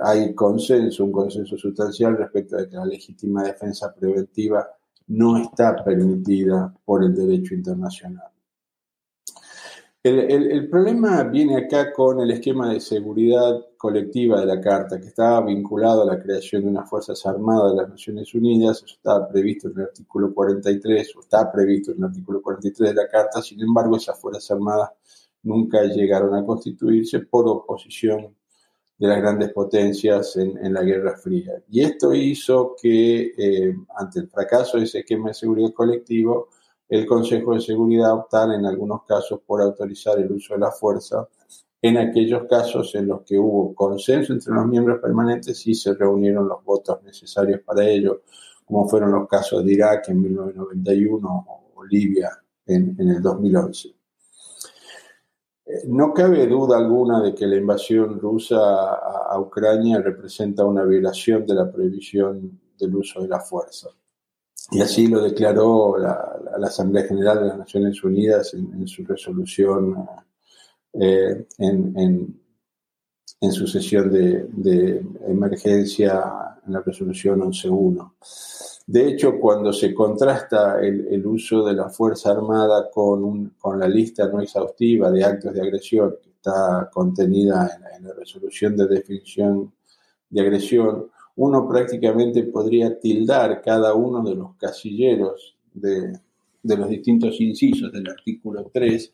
hay 0.00 0.34
consenso, 0.34 1.04
un 1.04 1.12
consenso 1.12 1.58
sustancial 1.58 2.16
respecto 2.16 2.56
de 2.56 2.66
que 2.66 2.76
la 2.76 2.86
legítima 2.86 3.42
defensa 3.42 3.94
preventiva 3.94 4.66
no 5.08 5.36
está 5.38 5.84
permitida 5.84 6.74
por 6.84 7.04
el 7.04 7.14
derecho 7.14 7.54
internacional. 7.54 8.30
El, 10.08 10.68
problema 10.70 11.24
viene 11.24 11.56
acá 11.56 11.92
con 11.92 12.20
el 12.20 12.30
esquema 12.30 12.72
de 12.72 12.78
seguridad 12.78 13.60
colectiva 13.76 14.38
de 14.38 14.46
la 14.46 14.60
Carta, 14.60 15.00
que 15.00 15.08
estaba 15.08 15.44
vinculado 15.44 16.02
a 16.02 16.04
la 16.04 16.22
creación 16.22 16.62
de 16.62 16.68
unas 16.68 16.88
Fuerzas 16.88 17.26
Armadas 17.26 17.72
de 17.72 17.82
las 17.82 17.88
Naciones 17.88 18.32
Unidas, 18.32 18.84
eso 18.84 18.94
estaba 18.94 19.26
previsto 19.28 19.66
en 19.66 19.78
el 19.78 19.86
artículo 19.86 20.32
43, 20.32 21.16
o 21.16 21.20
está 21.20 21.50
previsto 21.50 21.90
en 21.90 21.98
el 21.98 22.04
artículo 22.04 22.40
43 22.40 22.90
de 22.90 22.94
la 22.94 23.08
Carta, 23.08 23.42
sin 23.42 23.60
embargo 23.60 23.96
esas 23.96 24.16
Fuerzas 24.20 24.48
Armadas 24.52 24.90
nunca 25.42 25.82
llegaron 25.82 26.36
a 26.36 26.46
constituirse 26.46 27.20
por 27.20 27.48
oposición 27.48 28.35
de 28.98 29.08
las 29.08 29.18
grandes 29.18 29.52
potencias 29.52 30.36
en, 30.36 30.72
la 30.72 30.82
Guerra 30.82 31.16
Fría. 31.16 31.52
Y 31.68 31.82
esto 31.82 32.14
hizo 32.14 32.74
que, 32.80 33.32
eh, 33.36 33.74
ante 33.96 34.20
el 34.20 34.28
fracaso 34.28 34.78
de 34.78 34.84
ese 34.84 35.00
esquema 35.00 35.28
de 35.28 35.34
seguridad 35.34 35.72
colectivo, 35.72 36.48
el 36.88 37.04
Consejo 37.04 37.54
de 37.54 37.60
Seguridad 37.60 38.14
optara 38.14 38.54
en 38.54 38.64
algunos 38.64 39.04
casos 39.04 39.40
por 39.44 39.60
autorizar 39.60 40.18
el 40.18 40.32
uso 40.32 40.54
de 40.54 40.60
la 40.60 40.70
fuerza 40.70 41.28
en 41.82 41.98
aquellos 41.98 42.44
casos 42.48 42.94
en 42.94 43.08
los 43.08 43.22
que 43.22 43.38
hubo 43.38 43.74
consenso 43.74 44.32
entre 44.32 44.54
los 44.54 44.66
miembros 44.66 45.00
permanentes 45.00 45.66
y 45.66 45.74
se 45.74 45.94
reunieron 45.94 46.48
los 46.48 46.64
votos 46.64 47.02
necesarios 47.02 47.60
para 47.60 47.86
ello, 47.86 48.22
como 48.64 48.88
fueron 48.88 49.12
los 49.12 49.28
casos 49.28 49.64
de 49.64 49.72
Irak 49.72 50.08
en 50.08 50.22
1991 50.22 51.46
o 51.74 51.84
Libia 51.84 52.30
en, 52.66 52.96
en 52.98 53.08
el 53.10 53.22
2011. 53.22 53.95
No 55.88 56.14
cabe 56.14 56.46
duda 56.46 56.78
alguna 56.78 57.20
de 57.20 57.34
que 57.34 57.46
la 57.46 57.56
invasión 57.56 58.20
rusa 58.20 58.56
a, 58.56 59.40
Ucrania 59.40 60.00
representa 60.00 60.64
una 60.64 60.84
violación 60.84 61.44
de 61.44 61.54
la 61.54 61.70
prohibición 61.70 62.60
del 62.78 62.94
uso 62.94 63.20
de 63.22 63.28
la 63.28 63.40
fuerza. 63.40 63.88
Y 64.70 64.80
así 64.80 65.08
lo 65.08 65.20
declaró 65.20 65.98
la, 65.98 66.38
Asamblea 66.64 67.04
General 67.04 67.40
de 67.40 67.46
las 67.46 67.58
Naciones 67.58 68.02
Unidas 68.04 68.54
en, 68.54 68.86
su 68.86 69.04
resolución, 69.04 70.06
eh, 70.92 71.46
en, 71.58 72.40
su 73.52 73.66
sesión 73.66 74.10
de, 74.10 74.46
de 74.48 75.04
emergencia, 75.26 76.56
en 76.64 76.72
la 76.72 76.80
resolución 76.80 77.40
11.1. 77.40 78.12
De 78.86 79.08
hecho, 79.08 79.40
cuando 79.40 79.72
se 79.72 79.92
contrasta 79.92 80.80
el, 80.80 81.26
uso 81.26 81.64
de 81.64 81.74
la 81.74 81.88
Fuerza 81.88 82.30
Armada 82.30 82.88
con, 82.88 83.52
la 83.76 83.88
lista 83.88 84.28
no 84.28 84.40
exhaustiva 84.40 85.10
de 85.10 85.24
actos 85.24 85.52
de 85.52 85.60
agresión 85.60 86.14
que 86.22 86.30
está 86.30 86.88
contenida 86.92 87.68
en, 87.96 88.06
la 88.06 88.14
resolución 88.14 88.76
de 88.76 88.86
definición 88.86 89.72
de 90.30 90.40
agresión, 90.40 91.10
uno 91.34 91.68
prácticamente 91.68 92.44
podría 92.44 92.96
tildar 92.98 93.60
cada 93.60 93.92
uno 93.94 94.22
de 94.22 94.36
los 94.36 94.54
casilleros 94.56 95.56
de, 95.74 96.20
los 96.62 96.88
distintos 96.88 97.40
incisos 97.40 97.92
del 97.92 98.08
artículo 98.08 98.70
3, 98.72 99.12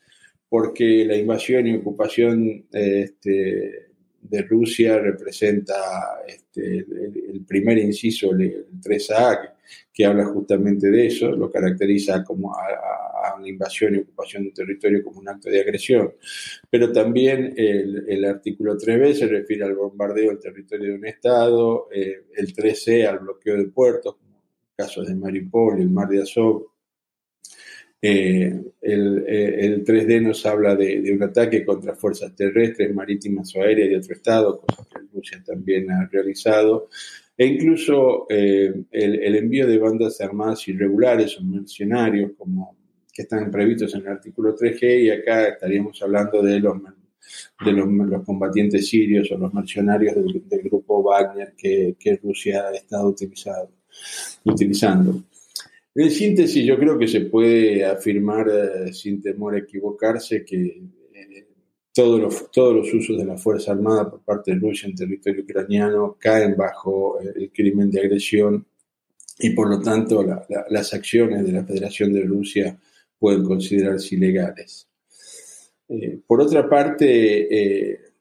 porque 0.50 1.07
la 1.07 1.17
invasión 1.17 1.67
y 1.67 1.76
ocupación 1.76 2.67
este, 2.71 3.91
de 4.23 4.43
Rusia 4.43 4.99
representa 4.99 6.23
este, 6.26 6.79
el, 6.79 7.45
primer 7.47 7.79
inciso, 7.79 8.31
el, 8.33 8.67
3A, 8.81 9.52
que, 9.93 10.05
habla 10.05 10.25
justamente 10.26 10.91
de 10.91 11.07
eso, 11.07 11.31
lo 11.33 11.50
caracteriza 11.50 12.25
como 12.25 12.55
a, 12.55 13.37
una 13.37 13.49
invasión 13.49 13.95
y 13.95 13.99
ocupación 13.99 14.43
de 14.43 14.49
un 14.50 14.55
territorio 14.55 15.02
como 15.02 15.21
un 15.21 15.29
acto 15.29 15.49
de 15.49 15.61
agresión. 15.61 16.12
Pero 16.71 16.93
también 16.93 17.55
el, 17.57 18.25
artículo 18.25 18.76
3B 18.76 19.14
se 19.14 19.26
refiere 19.26 19.64
al 19.64 19.75
bombardeo 19.75 20.29
del 20.29 20.38
territorio 20.38 20.91
de 20.91 20.95
un 20.95 21.07
Estado, 21.07 21.88
eh, 21.93 22.26
el 22.37 22.55
3C 22.55 23.07
al 23.07 23.21
bloqueo 23.21 23.57
de 23.57 23.64
puertos, 23.64 24.17
como 24.17 24.43
casos 24.76 25.09
de 25.09 25.14
Mariupol 25.14 25.81
el 25.81 25.91
mar 25.91 26.09
de 26.09 26.23
Azov, 26.23 26.72
eh, 28.04 28.61
el, 28.80 29.85
3D 29.85 30.11
eh, 30.11 30.21
nos 30.21 30.44
habla 30.44 30.75
de, 30.75 31.12
un 31.12 31.23
ataque 31.23 31.64
contra 31.64 31.94
fuerzas 31.94 32.35
terrestres, 32.35 32.92
marítimas 32.92 33.54
o 33.54 33.62
aéreas 33.62 33.90
de 33.90 33.97
otro 33.97 34.14
Estado, 34.14 34.61
cosa 34.61 34.85
que 34.90 34.99
Rusia 35.14 35.40
también 35.47 35.88
ha 35.88 36.09
realizado, 36.11 36.88
e 37.38 37.47
incluso 37.47 38.26
eh, 38.28 38.75
el, 38.90 39.37
envío 39.37 39.68
de 39.68 39.78
bandas 39.78 40.21
armadas 40.21 40.66
irregulares 40.66 41.38
o 41.38 41.44
mercenarios, 41.44 42.32
como 42.37 42.76
que 43.12 43.23
están 43.23 43.52
previstos 43.52 43.94
en 43.94 44.00
el 44.00 44.09
artículo 44.09 44.56
3G, 44.56 45.04
y 45.04 45.11
acá 45.11 45.49
estaríamos 45.49 46.02
hablando 46.02 46.42
de 46.42 46.59
los, 46.59 46.78
de 47.64 47.73
los, 47.73 48.25
combatientes 48.25 48.88
sirios 48.88 49.30
o 49.30 49.38
los 49.38 49.54
mercenarios 49.54 50.16
del, 50.16 50.62
grupo 50.64 51.04
Wagner 51.04 51.54
que, 51.56 52.21
Rusia 52.21 52.66
ha 52.66 52.75
estado 52.75 53.14
utilizando. 54.44 55.23
En 55.94 56.11
síntesis, 56.11 56.64
yo 56.64 56.78
creo 56.78 56.99
que 56.99 57.06
se 57.06 57.20
puede 57.22 57.84
afirmar 57.84 58.49
eh, 58.49 58.92
sin 58.94 59.20
temor 59.20 59.54
a 59.54 59.58
equivocarse 59.58 60.42
que 60.42 60.82
eh, 61.12 61.46
todos, 61.92 62.18
los, 62.18 62.94
usos 62.94 63.18
de 63.18 63.25
la 63.26 63.37
Fuerza 63.37 63.72
Armada 63.72 64.10
por 64.10 64.23
parte 64.23 64.52
de 64.52 64.58
Rusia 64.58 64.88
en 64.88 64.95
territorio 64.95 65.43
ucraniano 65.43 66.17
caen 66.19 66.56
bajo 66.56 67.21
eh, 67.21 67.32
el 67.36 67.52
crimen 67.52 67.90
de 67.90 68.00
agresión 68.00 68.67
y 69.38 69.50
por 69.50 69.69
lo 69.69 69.80
tanto 69.80 70.25
las 70.71 70.95
acciones 70.95 71.45
de 71.45 71.52
la 71.52 71.64
Federación 71.64 72.12
de 72.12 72.23
Rusia 72.23 72.78
pueden 73.19 73.45
considerarse 73.45 74.14
ilegales. 74.14 74.88
por 76.26 76.40
otra 76.40 76.69
parte, 76.69 78.11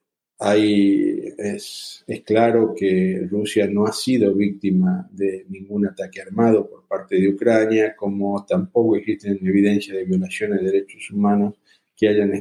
hay, 0.44 1.34
es, 1.38 2.04
es, 2.08 2.22
claro 2.24 2.74
que 2.76 3.28
Rusia 3.30 3.68
no 3.68 3.86
ha 3.86 3.94
sido 3.94 4.34
víctima 4.34 5.08
de 5.12 5.46
ningún 5.50 5.86
ataque 5.86 6.20
armado 6.20 6.68
por 6.68 6.88
parte 6.88 7.18
de 7.18 7.30
Ucrania, 7.30 7.96
como 7.96 8.44
tampoco 8.44 8.96
existen 8.96 9.40
evidencia 9.44 9.94
de 9.94 10.04
violaciones 10.04 10.62
de 10.62 10.72
derechos 10.72 11.12
humanos 11.12 11.60
que 11.96 12.08
hayan 12.08 12.32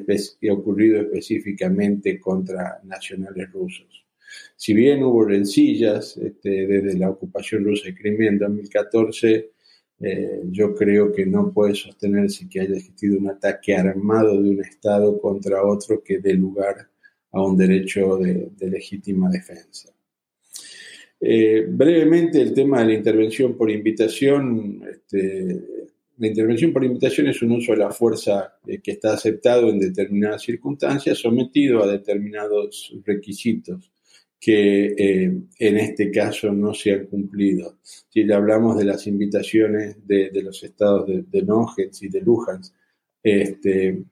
ocurrido 0.50 1.02
específicamente 1.02 2.18
contra 2.18 2.80
nacionales 2.84 3.52
rusos. 3.52 4.06
Si 4.56 4.72
bien 4.72 5.02
hubo 5.02 5.24
rencillas 5.26 6.16
este, 6.16 6.66
desde 6.66 6.98
la 6.98 7.10
ocupación 7.10 7.64
rusa 7.64 7.88
de 7.88 7.94
Crimea 7.94 8.30
en 8.30 8.38
2014, 8.38 9.50
eh, 10.00 10.40
yo 10.50 10.74
creo 10.74 11.12
que 11.12 11.26
no 11.26 11.52
puede 11.52 11.74
sostenerse 11.74 12.48
que 12.48 12.60
haya 12.60 12.76
existido 12.76 13.18
un 13.18 13.28
ataque 13.28 13.74
armado 13.76 14.40
de 14.40 14.48
un 14.48 14.64
Estado 14.64 15.20
contra 15.20 15.62
otro 15.62 16.02
que 16.02 16.18
dé 16.20 16.32
lugar 16.32 16.89
a 17.32 17.42
un 17.42 17.56
derecho 17.56 18.16
de, 18.16 18.50
legítima 18.68 19.30
defensa. 19.30 19.90
Eh, 21.20 21.66
brevemente, 21.68 22.40
el 22.40 22.54
tema 22.54 22.80
de 22.80 22.86
la 22.86 22.94
intervención 22.94 23.56
por 23.56 23.70
invitación. 23.70 24.82
Este, 24.90 25.60
la 26.18 26.26
intervención 26.26 26.72
por 26.72 26.84
invitación 26.84 27.28
es 27.28 27.40
un 27.42 27.52
uso 27.52 27.72
de 27.72 27.78
la 27.78 27.90
fuerza 27.90 28.54
eh, 28.66 28.80
que 28.82 28.92
está 28.92 29.14
aceptado 29.14 29.68
en 29.68 29.78
determinadas 29.78 30.42
circunstancias, 30.42 31.18
sometido 31.18 31.82
a 31.82 31.86
determinados 31.86 32.94
requisitos 33.04 33.90
que 34.40 34.86
eh, 34.96 35.42
en 35.58 35.76
este 35.76 36.10
caso 36.10 36.50
no 36.50 36.72
se 36.72 36.92
han 36.92 37.06
cumplido. 37.06 37.78
Si 37.82 38.24
le 38.24 38.34
hablamos 38.34 38.78
de 38.78 38.86
las 38.86 39.06
invitaciones 39.06 39.98
de, 40.06 40.30
los 40.42 40.62
estados 40.64 41.06
de, 41.06 41.24
de 41.30 41.46
y 42.00 42.08
de 42.08 42.20
Luhansk, 42.22 42.74
este, 43.22 44.02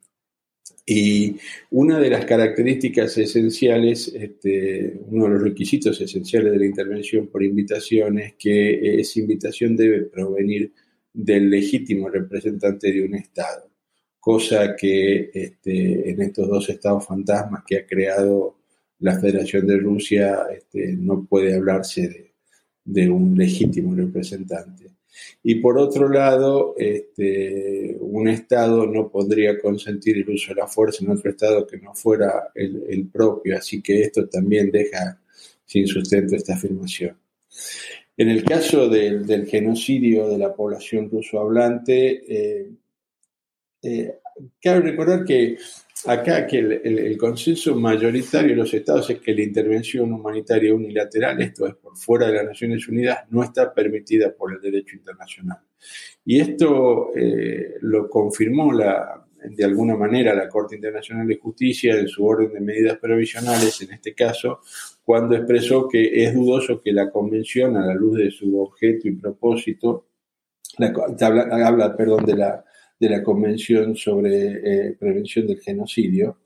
y 0.90 1.36
una 1.70 1.98
de 1.98 2.08
las 2.08 2.24
características 2.24 3.18
esenciales, 3.18 4.08
este, 4.08 4.98
uno 5.08 5.24
de 5.24 5.30
los 5.32 5.42
requisitos 5.42 6.00
esenciales 6.00 6.50
de 6.50 6.58
la 6.58 6.64
intervención 6.64 7.26
por 7.26 7.42
invitación 7.42 8.18
es 8.20 8.36
que 8.38 8.98
esa 8.98 9.20
invitación 9.20 9.76
debe 9.76 10.04
provenir 10.04 10.72
del 11.12 11.50
legítimo 11.50 12.08
representante 12.08 12.90
de 12.90 13.04
un 13.04 13.16
Estado, 13.16 13.70
cosa 14.18 14.74
que 14.74 15.30
este, 15.34 16.08
en 16.08 16.22
estos 16.22 16.48
dos 16.48 16.66
estados 16.70 17.06
fantasmas 17.06 17.64
que 17.66 17.76
ha 17.76 17.86
creado 17.86 18.56
la 19.00 19.20
Federación 19.20 19.66
de 19.66 19.76
Rusia 19.76 20.46
este, 20.56 20.94
no 20.96 21.26
puede 21.26 21.54
hablarse 21.54 22.32
de 22.82 23.10
un 23.10 23.36
legítimo 23.36 23.94
representante. 23.94 24.97
Y 25.42 25.56
por 25.56 25.78
otro 25.78 26.08
lado, 26.08 26.74
este, 26.76 27.96
un 28.00 28.28
Estado 28.28 28.86
no 28.86 29.08
podría 29.08 29.58
consentir 29.60 30.18
el 30.18 30.28
uso 30.28 30.54
de 30.54 30.60
la 30.60 30.66
fuerza 30.66 31.04
en 31.04 31.10
otro 31.10 31.30
Estado 31.30 31.66
que 31.66 31.78
no 31.78 31.94
fuera 31.94 32.50
el, 32.54 33.08
propio, 33.12 33.56
así 33.56 33.80
que 33.80 34.02
esto 34.02 34.28
también 34.28 34.70
deja 34.70 35.20
sin 35.64 35.86
sustento 35.86 36.36
esta 36.36 36.54
afirmación. 36.54 37.16
En 38.16 38.28
el 38.28 38.44
caso 38.44 38.88
del, 38.88 39.46
genocidio 39.46 40.28
de 40.28 40.38
la 40.38 40.54
población 40.54 41.08
ruso 41.10 41.38
hablante, 41.38 42.24
eh, 42.28 42.70
eh, 43.82 44.18
cabe 44.60 44.80
recordar 44.80 45.24
que 45.24 45.56
acá 46.06 46.46
que 46.46 46.58
el, 46.58 47.16
consenso 47.18 47.74
mayoritario 47.74 48.50
de 48.50 48.56
los 48.56 48.72
estados 48.72 49.10
es 49.10 49.20
que 49.20 49.34
la 49.34 49.42
intervención 49.42 50.12
humanitaria 50.12 50.74
unilateral, 50.74 51.40
esto 51.40 51.66
es 51.66 51.74
por 51.74 51.96
fuera 51.96 52.26
de 52.26 52.34
las 52.34 52.46
Naciones 52.46 52.86
Unidas, 52.88 53.18
no 53.30 53.42
está 53.42 53.72
permitida 53.72 54.32
por 54.32 54.52
el 54.52 54.60
derecho 54.60 54.96
internacional. 54.96 55.58
Y 56.24 56.40
esto 56.40 57.10
eh, 57.16 57.74
lo 57.82 58.08
confirmó 58.08 58.72
de 58.76 59.64
alguna 59.64 59.96
manera 59.96 60.34
la 60.34 60.48
Corte 60.48 60.76
Internacional 60.76 61.26
de 61.26 61.36
Justicia 61.36 61.94
en 61.94 62.08
su 62.08 62.24
orden 62.24 62.52
de 62.52 62.60
medidas 62.60 62.98
provisionales, 62.98 63.80
en 63.82 63.92
este 63.92 64.14
caso, 64.14 64.60
cuando 65.04 65.36
expresó 65.36 65.88
que 65.88 66.24
es 66.24 66.34
dudoso 66.34 66.80
que 66.82 66.92
la 66.92 67.10
Convención, 67.10 67.76
a 67.76 67.86
la 67.86 67.94
luz 67.94 68.18
de 68.18 68.30
su 68.30 68.60
objeto 68.60 69.08
y 69.08 69.12
propósito, 69.12 70.06
habla, 71.20 71.66
habla 71.66 71.96
perdón, 71.96 72.24
de 72.26 72.36
la 72.36 72.64
de 72.98 73.08
la 73.08 73.22
Convención 73.22 73.96
sobre 73.96 74.88
eh, 74.88 74.96
Prevención 74.98 75.46
del 75.46 75.60
Genocidio, 75.60 76.38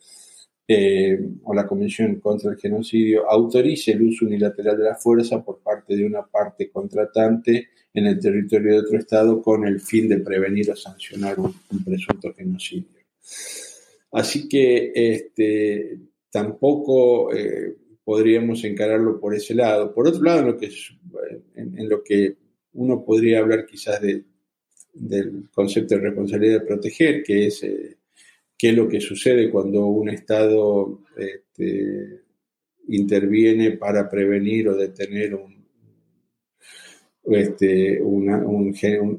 eh, 0.66 1.18
o 1.44 1.54
la 1.54 1.66
Convención 1.66 2.16
contra 2.20 2.50
el 2.50 2.58
Genocidio, 2.58 3.28
autorice 3.28 3.92
el 3.92 4.02
uso 4.02 4.26
unilateral 4.26 4.78
de 4.78 4.84
la 4.84 4.94
fuerza 4.94 5.42
por 5.42 5.60
parte 5.60 5.96
de 5.96 6.06
una 6.06 6.24
parte 6.24 6.70
contratante 6.70 7.68
en 7.94 8.06
el 8.06 8.18
territorio 8.18 8.72
de 8.72 8.80
otro 8.80 8.98
Estado 8.98 9.42
con 9.42 9.66
el 9.66 9.80
fin 9.80 10.08
de 10.08 10.18
prevenir 10.18 10.70
o 10.70 10.76
sancionar 10.76 11.38
un, 11.38 11.54
presunto 11.84 12.32
genocidio. 12.34 12.88
Así 14.12 14.48
que 14.48 14.92
este, 14.94 15.98
tampoco, 16.30 17.34
eh, 17.34 17.76
podríamos 18.04 18.64
encararlo 18.64 19.20
por 19.20 19.34
ese 19.34 19.54
lado. 19.54 19.92
Por 19.92 20.08
otro 20.08 20.22
lado, 20.22 20.40
en 20.40 20.46
lo 20.46 20.56
que, 20.58 20.70
en, 21.54 21.88
lo 21.88 22.02
que 22.02 22.36
uno 22.74 23.04
podría 23.04 23.40
hablar 23.40 23.66
quizás 23.66 24.00
de, 24.00 24.24
del 24.92 25.48
concepto 25.52 25.94
de 25.94 26.00
responsabilidad 26.02 26.60
de 26.60 26.66
proteger, 26.66 27.22
que 27.22 27.46
es 27.46 27.62
eh, 27.62 27.96
qué 28.56 28.70
es 28.70 28.76
lo 28.76 28.88
que 28.88 29.00
sucede 29.00 29.50
cuando 29.50 29.86
un 29.86 30.08
Estado 30.10 31.00
este, 31.16 32.20
interviene 32.88 33.72
para 33.72 34.08
prevenir 34.08 34.68
o 34.68 34.76
detener 34.76 35.34
un, 35.34 35.62
este, 37.24 38.00
una, 38.02 38.44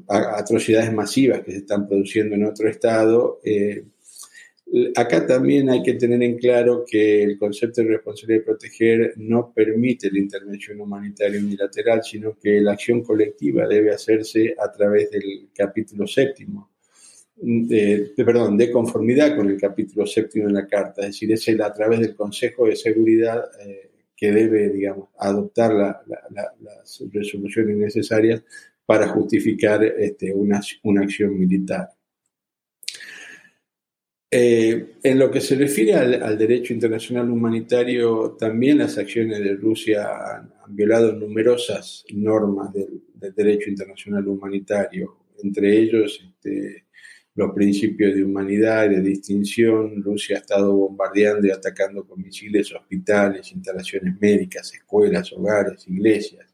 atrocidades 0.08 0.92
masivas 0.92 1.42
que 1.42 1.52
se 1.52 1.58
están 1.58 1.88
produciendo 1.88 2.34
en 2.34 2.44
otro 2.44 2.68
Estado. 2.68 3.40
Eh, 3.44 3.84
acá 4.94 5.26
también 5.26 5.70
hay 5.70 5.82
que 5.82 5.94
tener 5.94 6.22
en 6.22 6.38
claro 6.38 6.84
que 6.86 7.22
el 7.22 7.38
concepto 7.38 7.82
de 7.82 7.88
responsabilidad 7.88 8.40
de 8.40 8.44
proteger 8.44 9.14
no 9.16 9.52
permite 9.54 10.10
la 10.10 10.18
intervención 10.18 10.80
humanitaria 10.80 11.40
unilateral, 11.40 12.02
sino 12.02 12.36
que 12.38 12.60
la 12.60 12.72
acción 12.72 13.02
colectiva 13.02 13.66
debe 13.66 13.92
hacerse 13.92 14.54
a 14.58 14.70
través 14.72 15.10
del 15.10 15.48
capítulo 15.54 16.06
séptimo. 16.06 16.70
De, 17.36 18.12
perdón, 18.16 18.56
de 18.56 18.70
conformidad 18.70 19.36
con 19.36 19.48
el 19.50 19.60
capítulo 19.60 20.06
séptimo 20.06 20.46
de 20.46 20.52
la 20.52 20.66
Carta, 20.68 21.02
es 21.02 21.08
decir, 21.08 21.32
es 21.32 21.48
a 21.60 21.72
través 21.72 22.00
del 22.00 22.14
Consejo 22.14 22.66
de 22.66 22.76
Seguridad 22.76 23.44
eh, 23.60 23.90
que 24.16 24.30
debe, 24.30 24.70
digamos, 24.70 25.08
adoptar 25.18 25.72
las 25.74 27.02
resoluciones 27.12 27.76
necesarias 27.76 28.42
para 28.86 29.08
justificar 29.08 29.82
este, 29.84 30.32
una, 30.32 30.60
acción 31.02 31.38
militar. 31.38 31.90
Eh, 34.36 34.96
en 35.00 35.16
lo 35.20 35.30
que 35.30 35.40
se 35.40 35.54
refiere 35.54 35.94
al, 35.94 36.36
derecho 36.36 36.74
internacional 36.74 37.30
humanitario, 37.30 38.32
también 38.32 38.78
las 38.78 38.98
acciones 38.98 39.38
de 39.38 39.54
Rusia 39.54 40.08
han, 40.08 40.52
violado 40.74 41.12
numerosas 41.12 42.04
normas 42.12 42.72
del, 42.72 43.00
derecho 43.32 43.70
internacional 43.70 44.26
humanitario, 44.26 45.18
entre 45.40 45.78
ellos 45.78 46.20
este, 46.28 46.84
los 47.36 47.52
principios 47.52 48.12
de 48.12 48.24
humanidad 48.24 48.90
y 48.90 48.96
de 48.96 49.02
distinción. 49.02 50.02
Rusia 50.02 50.38
ha 50.38 50.40
estado 50.40 50.74
bombardeando 50.74 51.46
y 51.46 51.52
atacando 51.52 52.04
con 52.04 52.20
misiles 52.20 52.74
hospitales, 52.74 53.52
instalaciones 53.52 54.20
médicas, 54.20 54.74
escuelas, 54.74 55.32
hogares, 55.32 55.86
iglesias. 55.86 56.52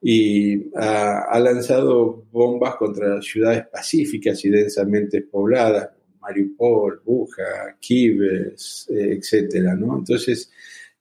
Y 0.00 0.70
ha, 0.76 1.40
lanzado 1.40 2.24
bombas 2.30 2.76
contra 2.76 3.20
ciudades 3.20 3.66
pacíficas 3.66 4.44
y 4.44 4.50
densamente 4.50 5.22
pobladas, 5.22 5.90
Mariupol, 6.24 7.00
Buja, 7.04 7.76
Kiev, 7.80 8.22
eh, 8.22 8.54
etcétera, 8.88 9.74
¿no? 9.74 9.98
Entonces, 9.98 10.50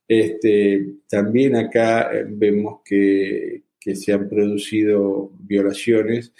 este, 0.07 0.95
también 1.07 1.55
acá 1.55 2.11
eh, 2.13 2.25
vemos 2.27 2.81
que, 2.83 3.63
que 3.79 3.95
se 3.95 4.13
han 4.13 4.27
producido 4.29 5.31
violaciones 5.39 6.33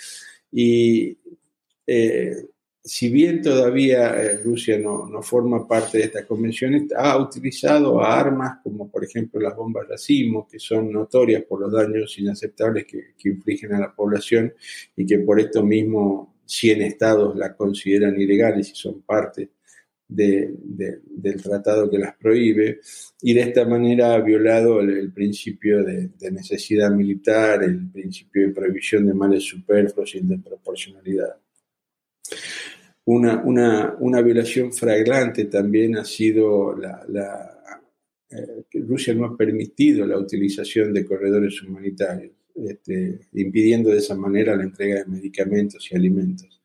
y 0.52 1.18
eh, 1.88 2.36
si 2.86 3.10
bien 3.10 3.42
todavía 3.42 4.38
Rusia 4.44 4.78
no, 4.78 5.22
forma 5.22 5.66
parte 5.66 6.00
de 6.00 6.04
estas 6.06 6.26
convenciones, 6.26 6.84
ha 6.98 7.18
utilizado 7.18 8.04
armas 8.04 8.60
como 8.62 8.90
por 8.90 9.06
ejemplo 9.06 9.40
las 9.40 9.56
bombas 9.56 9.88
racimo, 9.88 10.48
que 10.48 10.60
son 10.60 10.92
notorias 10.92 11.44
por 11.44 11.62
los 11.62 11.72
daños 11.72 12.18
inaceptables 12.20 12.86
que, 12.86 13.14
infligen 13.30 13.74
a 13.74 13.80
la 13.80 13.96
población 13.96 14.54
y 14.98 15.06
que 15.06 15.20
por 15.20 15.40
esto 15.40 15.64
mismo 15.64 16.33
100 16.46 16.82
estados 16.82 17.36
las 17.36 17.56
consideran 17.56 18.20
ilegales 18.20 18.72
y 18.72 18.76
son 18.76 19.02
parte 19.02 19.52
del 20.08 21.42
tratado 21.42 21.90
que 21.90 21.98
las 21.98 22.16
prohíbe, 22.16 22.80
y 23.22 23.34
de 23.34 23.42
esta 23.42 23.66
manera 23.66 24.14
ha 24.14 24.20
violado 24.20 24.80
el, 24.80 25.12
principio 25.12 25.84
de, 25.84 26.12
necesidad 26.32 26.92
militar, 26.92 27.64
el 27.64 27.90
principio 27.90 28.48
de 28.48 28.54
prohibición 28.54 29.08
de 29.08 29.14
males 29.14 29.44
superfluos 29.44 30.14
y 30.16 30.22
de 30.22 30.38
proporcionalidad. 30.38 31.36
Una, 33.06 33.42
una, 33.44 33.96
una 34.00 34.22
violación 34.22 34.72
flagrante 34.72 35.46
también 35.46 35.98
ha 35.98 36.06
sido 36.06 36.76
la, 36.78 37.54
eh, 38.30 38.80
Rusia 38.88 39.14
no 39.14 39.26
ha 39.26 39.38
permitido 39.38 40.06
la 40.06 40.18
utilización 40.18 40.94
de 40.94 41.06
corredores 41.06 41.62
humanitarios, 41.62 42.32
este, 42.56 43.20
impidiendo 43.34 43.90
de 43.90 43.98
esa 43.98 44.16
manera 44.16 44.56
la 44.56 44.64
entrega 44.64 45.00
de 45.00 45.06
medicamentos 45.06 45.88
y 45.92 45.96
alimentos. 45.96 46.62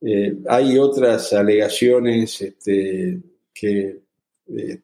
Eh, 0.00 0.36
hay 0.48 0.76
otras 0.78 1.32
alegaciones 1.32 2.40
este, 2.42 3.20
que 3.52 4.00
eh, 4.48 4.80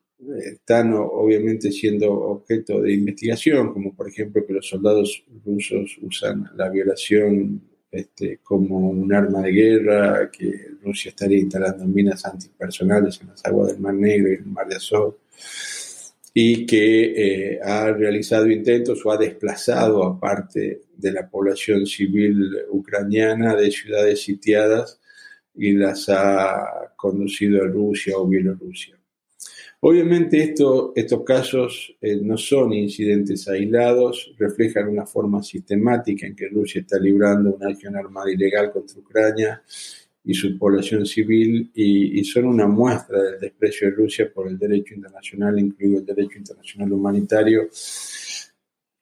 están 0.53 0.95
obviamente 0.95 1.71
siendo 1.73 2.13
objeto 2.13 2.81
de 2.81 2.93
investigación, 2.93 3.73
como 3.73 3.95
por 3.95 4.09
ejemplo 4.09 4.45
que 4.47 4.53
los 4.53 4.69
soldados 4.69 5.25
rusos 5.45 5.99
usan 6.03 6.51
la 6.57 6.69
violación 6.69 7.63
este, 7.91 8.39
como 8.43 8.91
un 8.91 9.13
arma 9.13 9.43
de 9.43 9.51
guerra, 9.51 10.31
que 10.31 10.69
Rusia 10.83 11.11
estaría 11.11 11.39
instalando 11.39 11.85
minas 11.85 12.25
antipersonales 12.25 13.21
en 13.21 13.29
las 13.29 13.45
aguas 13.45 13.73
del 13.73 13.81
Mar 13.81 13.95
Negro 13.95 14.31
y 14.31 14.35
en 14.37 14.43
el 14.43 14.47
Mar 14.47 14.69
de 14.69 14.77
Azov, 14.77 15.17
y 16.33 16.65
que 16.65 17.55
eh, 17.55 17.61
ha 17.63 17.91
realizado 17.93 18.49
intentos 18.49 19.05
o 19.05 19.11
ha 19.11 19.17
desplazado 19.17 20.05
a 20.05 20.19
parte 20.19 20.83
de 20.97 21.13
la 21.13 21.29
población 21.29 21.87
civil 21.87 22.57
ucraniana 22.71 23.57
de 23.57 23.71
ciudades 23.71 24.23
sitiadas 24.23 25.01
y 25.55 25.73
las 25.73 26.09
ha 26.09 26.93
conducido 26.97 27.63
a 27.63 27.67
Rusia 27.67 28.17
o 28.17 28.27
Bielorrusia. 28.27 28.97
Obviamente 29.83 30.55
estos 30.95 31.25
casos 31.25 31.97
eh, 32.03 32.17
no 32.23 32.37
son 32.37 32.75
incidentes 32.75 33.49
aislados, 33.49 34.35
reflejan 34.39 34.89
una 34.89 35.07
forma 35.07 35.43
sistemática 35.43 36.27
en 36.27 36.37
que 36.37 36.49
Rusia 36.49 36.83
está 36.83 36.99
librando 36.99 37.55
una 37.55 37.71
acción 37.71 37.97
armada 37.97 38.31
ilegal 38.31 38.71
contra 38.73 38.99
Ucrania 38.99 39.63
y 40.25 40.35
su 40.35 40.59
población 40.59 41.07
civil 41.07 41.71
y, 41.75 42.23
son 42.25 42.47
una 42.47 42.67
muestra 42.67 43.23
del 43.23 43.41
desprecio 43.41 43.89
de 43.89 43.97
Rusia 43.97 44.31
por 44.33 44.49
el 44.49 44.59
derecho 44.59 44.95
internacional, 44.95 45.59
incluido 45.59 46.01
el 46.01 46.07
derecho 46.07 46.39
internacional 46.39 46.93
humanitario 46.93 47.69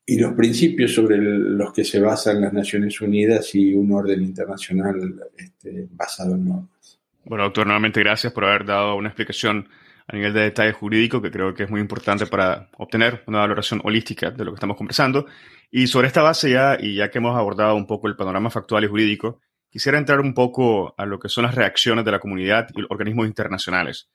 y 0.07 0.19
los 0.19 0.33
principios 0.35 0.95
sobre 0.95 1.19
los 1.19 1.73
que 1.73 1.85
se 1.85 2.01
basan 2.01 2.41
las 2.41 2.53
Naciones 2.53 3.01
Unidas 3.01 3.55
y 3.55 3.75
un 3.75 3.93
orden 3.93 4.23
internacional 4.23 4.97
este, 5.37 5.87
basado 5.91 6.35
en 6.35 6.49
normas. 6.49 6.99
Bueno, 7.25 7.45
doctor, 7.45 7.67
nuevamente 7.67 8.01
gracias 8.01 8.33
por 8.33 8.45
haber 8.45 8.65
dado 8.65 8.97
una 8.97 9.09
explicación 9.09 9.69
a 10.07 10.17
nivel 10.17 10.33
de 10.33 10.41
detalle 10.41 10.73
jurídico, 10.73 11.21
que 11.21 11.31
creo 11.31 11.53
que 11.53 11.65
es 11.65 11.71
muy 11.71 11.83
importante 11.83 12.27
para 12.27 12.71
obtener 12.79 13.23
una 13.27 13.41
valoración 13.41 13.83
holística 13.85 14.31
de 14.31 14.45
lo 14.45 14.53
que 14.53 14.57
estamos 14.57 14.79
conversando. 14.79 15.27
Y 15.71 15.87
sobre 15.87 16.07
esta 16.07 16.23
base 16.23 16.51
ya, 16.51 16.79
y 16.81 16.95
ya 16.95 17.11
que 17.11 17.19
hemos 17.19 17.37
abordado 17.37 17.77
un 17.77 17.87
poco 17.87 18.09
el 18.09 18.17
panorama 18.17 18.49
factual 18.49 18.85
y 18.85 18.87
jurídico, 18.87 19.41
quisiera 19.71 19.99
entrar 19.99 20.21
un 20.21 20.35
poco 20.35 20.95
a 20.97 21.07
lo 21.07 21.19
que 21.19 21.29
son 21.29 21.45
las 21.45 21.55
reacciones 21.55 22.05
de 22.05 22.13
la 22.13 22.21
comunidad 22.21 22.69
y 22.75 22.81
los 22.81 22.91
organismos 22.91 23.27
internacionales. 23.27 24.09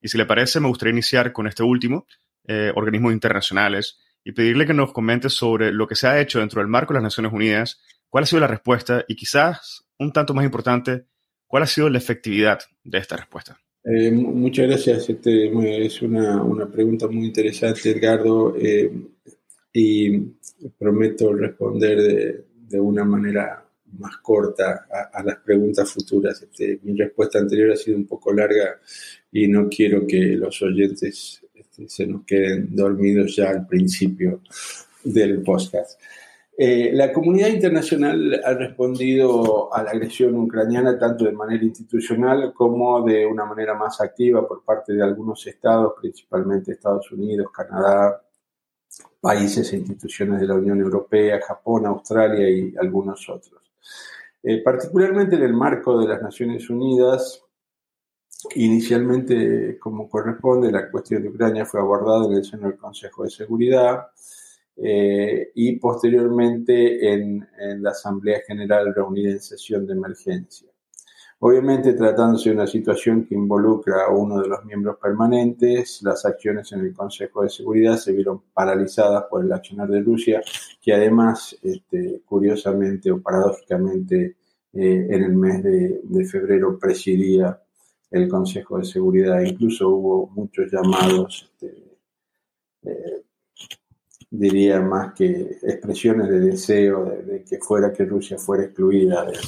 Y 0.00 0.08
si 0.08 0.18
le 0.18 0.26
parece, 0.26 0.60
me 0.60 0.68
gustaría 0.68 0.92
iniciar 0.92 1.32
con 1.32 1.46
este 1.46 1.62
último, 1.62 2.06
eh, 2.46 2.72
organismos 2.74 3.12
internacionales, 3.12 3.98
y 4.24 4.32
pedirle 4.32 4.66
que 4.66 4.74
nos 4.74 4.92
comente 4.92 5.30
sobre 5.30 5.72
lo 5.72 5.86
que 5.86 5.94
se 5.94 6.06
ha 6.06 6.20
hecho 6.20 6.40
dentro 6.40 6.60
del 6.60 6.68
marco 6.68 6.92
de 6.92 6.98
las 6.98 7.04
Naciones 7.04 7.32
Unidas, 7.32 7.80
cuál 8.08 8.24
ha 8.24 8.26
sido 8.26 8.40
la 8.40 8.46
respuesta 8.46 9.04
y 9.08 9.16
quizás, 9.16 9.86
un 9.98 10.12
tanto 10.12 10.34
más 10.34 10.44
importante, 10.44 11.06
cuál 11.46 11.62
ha 11.62 11.66
sido 11.66 11.88
la 11.88 11.98
efectividad 11.98 12.60
de 12.84 12.98
esta 12.98 13.16
respuesta. 13.16 13.58
Eh, 13.84 14.10
muchas 14.10 14.66
gracias. 14.66 15.08
Este, 15.08 15.86
es 15.86 16.02
una, 16.02 16.70
pregunta 16.70 17.08
muy 17.08 17.26
interesante, 17.26 17.90
Edgardo, 17.90 18.54
eh, 18.56 18.92
y 19.72 20.18
prometo 20.78 21.32
responder 21.32 22.02
de, 22.02 22.44
de, 22.54 22.80
una 22.80 23.04
manera 23.04 23.64
más 23.98 24.18
corta 24.18 24.86
a, 25.12 25.22
las 25.22 25.36
preguntas 25.38 25.90
futuras. 25.90 26.42
Este, 26.42 26.80
mi 26.82 26.96
respuesta 26.96 27.38
anterior 27.38 27.72
ha 27.72 27.76
sido 27.76 27.96
un 27.96 28.06
poco 28.06 28.32
larga 28.32 28.78
y 29.32 29.48
no 29.48 29.68
quiero 29.68 30.06
que 30.06 30.36
los 30.36 30.60
oyentes 30.62 31.44
este, 31.54 31.88
se 31.88 32.06
nos 32.06 32.24
queden 32.24 32.74
dormidos 32.74 33.36
ya 33.36 33.50
al 33.50 33.66
principio 33.66 34.40
del 35.04 35.42
podcast. 35.42 36.00
Eh, 36.60 36.90
la 36.92 37.12
comunidad 37.12 37.50
internacional 37.50 38.42
ha 38.44 38.52
respondido 38.52 39.72
a 39.72 39.80
la 39.84 39.92
agresión 39.92 40.34
ucraniana 40.34 40.98
tanto 40.98 41.24
de 41.24 41.30
manera 41.30 41.62
institucional 41.62 42.52
como 42.52 43.00
de 43.02 43.24
una 43.24 43.44
manera 43.44 43.74
más 43.74 44.00
activa 44.00 44.46
por 44.46 44.64
parte 44.64 44.92
de 44.92 45.04
algunos 45.04 45.46
estados, 45.46 45.94
principalmente 46.00 46.72
Estados 46.72 47.12
Unidos, 47.12 47.52
Canadá, 47.52 48.20
países 49.20 49.72
e 49.72 49.76
instituciones 49.76 50.40
de 50.40 50.48
la 50.48 50.54
Unión 50.54 50.80
Europea, 50.80 51.40
Japón, 51.40 51.86
Australia 51.86 52.50
y 52.50 52.74
algunos 52.76 53.28
otros. 53.28 53.67
Eh, 54.42 54.62
particularmente 54.62 55.36
en 55.36 55.42
el 55.42 55.52
marco 55.52 55.98
de 55.98 56.08
las 56.08 56.22
Naciones 56.22 56.70
Unidas, 56.70 57.42
inicialmente, 58.54 59.78
como 59.78 60.08
corresponde, 60.08 60.70
la 60.70 60.90
cuestión 60.90 61.22
de 61.22 61.28
Ucrania 61.28 61.66
fue 61.66 61.80
abordada 61.80 62.26
en 62.26 62.34
el 62.34 62.44
seno 62.44 62.68
del 62.68 62.78
Consejo 62.78 63.24
de 63.24 63.30
Seguridad. 63.30 64.06
Eh, 64.80 65.50
y 65.56 65.76
posteriormente 65.76 67.12
en, 67.12 67.44
la 67.82 67.90
Asamblea 67.90 68.40
General 68.46 68.94
reunida 68.94 69.32
en 69.32 69.40
sesión 69.40 69.84
de 69.86 69.94
emergencia. 69.94 70.67
Obviamente, 71.40 71.92
tratándose 71.92 72.48
de 72.48 72.56
una 72.56 72.66
situación 72.66 73.24
que 73.24 73.36
involucra 73.36 74.06
a 74.06 74.10
uno 74.10 74.40
de 74.40 74.48
los 74.48 74.64
miembros 74.64 74.96
permanentes, 75.00 76.00
las 76.02 76.24
acciones 76.24 76.72
en 76.72 76.80
el 76.80 76.92
Consejo 76.92 77.44
de 77.44 77.50
Seguridad 77.50 77.96
se 77.96 78.12
vieron 78.12 78.42
paralizadas 78.52 79.24
por 79.30 79.44
el 79.44 79.52
accionar 79.52 79.88
de 79.88 80.02
Rusia, 80.02 80.42
que 80.82 80.92
además, 80.92 81.56
este, 81.62 82.22
curiosamente 82.26 83.12
o 83.12 83.22
paradójicamente, 83.22 84.36
eh, 84.72 85.06
en 85.10 85.22
el 85.22 85.34
mes 85.36 85.62
de, 85.62 86.24
febrero 86.26 86.76
presidía 86.76 87.60
el 88.10 88.28
Consejo 88.28 88.78
de 88.78 88.84
Seguridad. 88.84 89.40
Incluso 89.40 89.88
hubo 89.88 90.26
muchos 90.28 90.70
llamados, 90.72 91.52
este, 91.52 91.98
eh, 92.82 93.22
diría 94.28 94.80
más 94.80 95.14
que 95.14 95.58
expresiones 95.62 96.28
de 96.28 96.40
deseo 96.40 97.04
de, 97.04 97.44
que 97.44 97.58
fuera 97.58 97.92
que 97.92 98.04
Rusia 98.04 98.38
fuera 98.38 98.64
excluida 98.64 99.24
de 99.24 99.38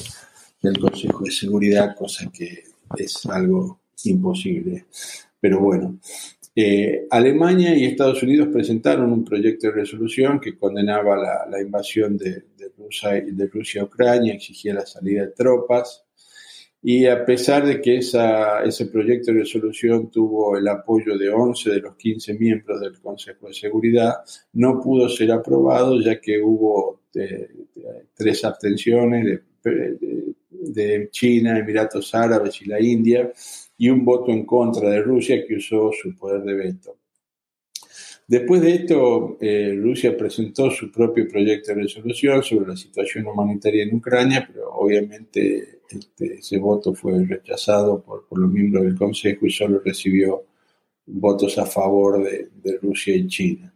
del 0.62 0.78
Consejo 0.78 1.24
de 1.24 1.30
Seguridad, 1.30 1.96
cosa 1.96 2.30
que 2.32 2.64
es 2.96 3.26
algo 3.26 3.80
imposible. 4.04 4.86
Pero 5.40 5.60
bueno, 5.60 5.98
eh, 6.54 7.06
Alemania 7.10 7.76
y 7.76 7.84
Estados 7.84 8.22
Unidos 8.22 8.48
presentaron 8.52 9.12
un 9.12 9.24
proyecto 9.24 9.68
de 9.68 9.74
resolución 9.74 10.40
que 10.40 10.58
condenaba 10.58 11.46
la, 11.48 11.60
invasión 11.60 12.16
de, 12.16 12.44
Rusia, 12.76 13.12
de 13.12 13.46
Rusia 13.46 13.82
a 13.82 13.84
Ucrania, 13.84 14.34
exigía 14.34 14.74
la 14.74 14.86
salida 14.86 15.22
de 15.22 15.32
tropas. 15.32 16.04
Y 16.82 17.06
a 17.06 17.26
pesar 17.26 17.66
de 17.66 17.80
que 17.80 17.98
ese 17.98 18.86
proyecto 18.86 19.32
de 19.32 19.40
resolución 19.40 20.10
tuvo 20.10 20.56
el 20.56 20.66
apoyo 20.66 21.16
de 21.18 21.28
11 21.28 21.70
de 21.70 21.80
los 21.80 21.94
15 21.96 22.34
miembros 22.34 22.80
del 22.80 22.98
Consejo 23.00 23.48
de 23.48 23.54
Seguridad, 23.54 24.14
no 24.54 24.80
pudo 24.80 25.08
ser 25.10 25.30
aprobado 25.30 26.00
ya 26.00 26.18
que 26.20 26.40
hubo 26.40 27.02
eh, 27.14 27.50
tres 28.14 28.44
abstenciones 28.46 29.42
de, 29.62 29.70
de 29.72 30.34
China, 31.10 31.58
Emiratos 31.58 32.14
Árabes 32.14 32.60
y 32.62 32.66
la 32.66 32.80
India, 32.80 33.32
y 33.78 33.88
un 33.88 34.04
voto 34.04 34.30
en 34.30 34.44
contra 34.44 34.90
de 34.90 35.02
Rusia 35.02 35.44
que 35.46 35.56
usó 35.56 35.90
su 35.92 36.14
poder 36.14 36.42
de 36.42 36.54
veto. 36.54 36.96
Después 38.26 38.60
de 38.60 38.74
esto, 38.74 39.38
eh, 39.40 39.76
Rusia 39.76 40.16
presentó 40.16 40.70
su 40.70 40.92
propio 40.92 41.26
proyecto 41.28 41.74
de 41.74 41.82
resolución 41.82 42.42
sobre 42.42 42.68
la 42.68 42.76
situación 42.76 43.26
humanitaria 43.26 43.82
en 43.82 43.96
Ucrania, 43.96 44.46
pero 44.46 44.70
obviamente 44.72 45.80
este, 45.88 46.34
ese 46.34 46.58
voto 46.58 46.94
fue 46.94 47.24
rechazado 47.24 48.00
por, 48.00 48.26
los 48.38 48.50
miembros 48.50 48.84
del 48.84 48.96
Consejo 48.96 49.46
y 49.46 49.50
solo 49.50 49.80
recibió 49.84 50.44
votos 51.06 51.58
a 51.58 51.66
favor 51.66 52.22
de 52.22 52.78
Rusia 52.80 53.16
y 53.16 53.26
China. 53.26 53.74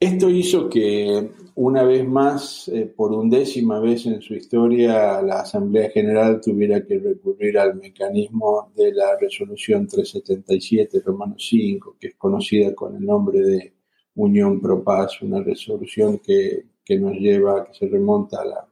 Esto 0.00 0.28
hizo 0.28 0.68
que 0.68 1.30
una 1.56 1.84
vez 1.84 2.06
más, 2.06 2.68
eh, 2.68 2.86
por 2.86 3.12
undécima 3.12 3.78
vez 3.78 4.06
en 4.06 4.20
su 4.20 4.34
historia, 4.34 5.22
la 5.22 5.40
Asamblea 5.40 5.90
General 5.90 6.40
tuviera 6.40 6.84
que 6.84 6.98
recurrir 6.98 7.58
al 7.58 7.76
mecanismo 7.76 8.72
de 8.76 8.92
la 8.92 9.16
resolución 9.18 9.86
377, 9.86 11.00
Romano 11.04 11.36
5, 11.38 11.96
que 12.00 12.08
es 12.08 12.14
conocida 12.16 12.74
con 12.74 12.96
el 12.96 13.04
nombre 13.04 13.40
de 13.40 13.72
Unión 14.16 14.60
Pro 14.60 14.82
Paz, 14.82 15.22
una 15.22 15.42
resolución 15.42 16.18
que, 16.18 16.66
nos 16.98 17.14
lleva, 17.14 17.64
que 17.66 17.74
se 17.74 17.88
remonta 17.88 18.42
a 18.42 18.44
la, 18.44 18.68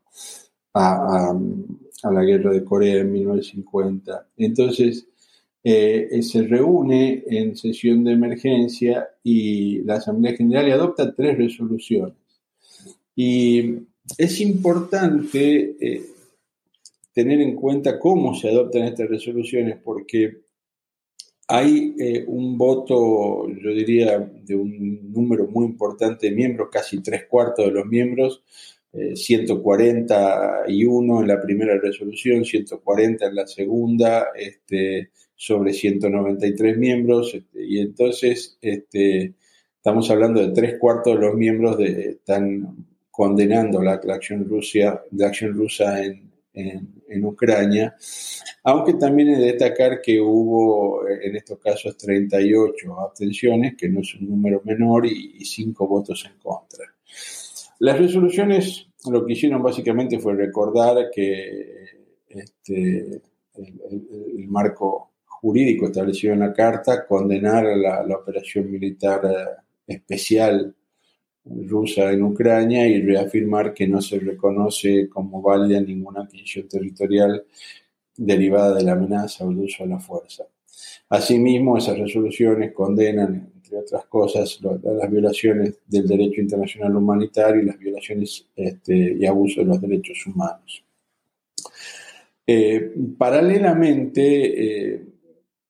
a 0.75 2.11
la 2.11 2.23
guerra 2.23 2.51
de 2.51 2.65
Corea 2.65 3.01
en 3.01 3.13
1950. 3.13 4.29
Entonces, 4.37 5.07
eh, 5.65 6.21
se 6.23 6.43
reúne 6.43 7.23
en 7.27 7.57
sesión 7.57 8.03
de 8.03 8.13
emergencia 8.13 9.09
y 9.23 9.83
la 9.83 9.95
Asamblea 9.97 10.37
General 10.37 10.73
adopta 10.73 11.15
tres 11.15 11.39
resoluciones. 11.39 12.22
Y 13.15 13.77
es 14.17 14.41
importante 14.41 15.77
eh, 15.81 16.03
tener 17.13 17.41
en 17.41 17.55
cuenta 17.55 17.99
cómo 17.99 18.35
se 18.35 18.49
adoptan 18.49 18.85
estas 18.85 19.09
resoluciones 19.09 19.79
porque 19.83 20.43
hay 21.49 21.95
eh, 21.99 22.25
un 22.27 22.57
voto, 22.57 23.49
yo 23.49 23.71
diría, 23.71 24.19
de 24.19 24.57
un 24.57 25.13
número 25.13 25.47
muy 25.47 25.67
importante 25.67 26.31
de 26.31 26.37
miembros, 26.37 26.69
casi 26.73 27.03
tres 27.03 27.27
cuartos 27.27 27.67
de 27.67 27.73
los 27.73 27.87
miembros, 27.87 28.43
141 29.15 31.21
en 31.23 31.27
la 31.27 31.41
primera 31.41 31.79
resolución, 31.79 32.45
140 32.45 33.27
en 33.27 33.35
la 33.35 33.47
segunda, 33.47 34.29
este, 34.37 35.13
sobre 35.35 35.73
193 35.73 36.77
miembros, 36.77 37.35
este, 37.35 37.65
y 37.65 37.79
entonces 37.79 38.59
este, 38.61 39.33
estamos 39.77 40.11
hablando 40.11 40.41
de 40.41 40.53
tres 40.53 40.79
cuartos 40.79 41.15
de 41.15 41.27
los 41.27 41.35
miembros 41.35 41.79
de, 41.79 42.11
están 42.11 42.87
condenando 43.13 43.83
la, 43.83 43.93
acción, 43.93 44.49
Rusia, 44.49 45.01
la 45.13 45.27
acción 45.27 45.53
rusa 45.53 46.03
en, 46.03 46.31
Ucrania, 47.25 47.95
aunque 48.65 48.95
también 48.95 49.31
es 49.31 49.39
de 49.39 49.47
destacar 49.47 50.01
que 50.01 50.21
hubo 50.21 51.07
en 51.09 51.37
estos 51.37 51.59
casos 51.59 51.97
38 51.97 53.01
abstenciones, 53.01 53.75
que 53.77 53.89
no 53.89 54.01
es 54.01 54.15
un 54.15 54.29
número 54.29 54.63
menor, 54.65 55.07
y, 55.07 55.45
cinco 55.45 55.87
votos 55.87 56.25
en 56.25 56.39
contra. 56.41 56.85
Las 57.81 57.99
resoluciones 57.99 58.89
lo 59.11 59.25
que 59.25 59.35
hicieron 59.35 59.63
básicamente 59.63 60.19
fue 60.19 60.35
recordar 60.35 61.11
que 61.15 61.85
este, 62.29 63.21
el 63.57 64.49
marco 64.49 65.13
jurídico 65.27 65.87
establecido 65.87 66.33
en 66.33 66.41
la 66.41 66.53
Carta, 66.53 67.07
condenar 67.07 67.65
la, 67.77 68.03
la 68.07 68.17
operación 68.17 68.71
militar 68.71 69.21
eh, 69.25 69.95
especial 69.95 70.75
rusa 71.45 72.13
en 72.13 72.23
Ucrania 72.23 72.87
y 72.87 73.03
reafirmar 73.03 73.75
que 73.75 73.89
no 73.89 74.01
se 74.01 74.19
reconoce 74.19 75.09
como 75.09 75.43
válida 75.43 75.81
ninguna 75.81 76.23
adquisición 76.23 76.69
territorial 76.69 77.45
derivada 78.17 78.77
de 78.77 78.85
la 78.85 78.93
amenaza 78.93 79.45
o 79.45 79.51
el 79.51 79.59
uso 79.59 79.85
de 79.85 79.91
la 79.91 79.99
fuerza. 79.99 80.45
Asimismo, 81.09 81.77
esas 81.77 81.99
resoluciones 81.99 82.73
condenan, 82.73 83.53
entre 83.55 83.79
otras 83.79 84.07
cosas, 84.07 84.59
las 84.63 85.11
violaciones 85.11 85.79
del 85.87 86.07
derecho 86.07 86.41
internacional 86.41 86.97
humanitario 86.97 87.63
y 87.63 87.67
las 87.67 87.79
violaciones 87.79 88.47
este, 88.57 89.17
y 89.19 89.27
abusos 89.27 89.59
de 89.59 89.65
los 89.65 89.81
derechos 89.81 90.27
humanos. 90.27 90.85
Eh, 92.47 92.93
paralelamente, 93.19 94.95
eh, 94.95 95.03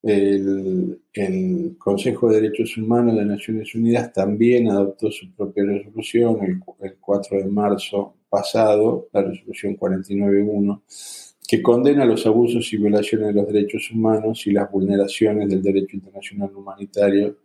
el, 0.02 1.76
Consejo 1.78 2.28
de 2.28 2.40
Derechos 2.40 2.76
Humanos 2.76 3.16
de 3.16 3.24
Naciones 3.24 3.74
Unidas 3.74 4.12
también 4.12 4.70
adoptó 4.70 5.10
su 5.10 5.32
propia 5.32 5.64
resolución 5.64 6.38
el, 6.80 6.96
4 6.98 7.38
de 7.38 7.44
marzo 7.46 8.14
pasado, 8.28 9.08
la 9.12 9.22
resolución 9.22 9.76
49.1, 9.76 10.82
que 11.46 11.62
condena 11.62 12.04
los 12.04 12.26
abusos 12.26 12.72
y 12.72 12.78
violaciones 12.78 13.28
de 13.28 13.34
los 13.34 13.46
derechos 13.46 13.90
humanos 13.90 14.46
y 14.46 14.52
las 14.52 14.70
vulneraciones 14.70 15.48
del 15.48 15.62
derecho 15.62 15.96
internacional 15.96 16.50
humanitario 16.54 17.38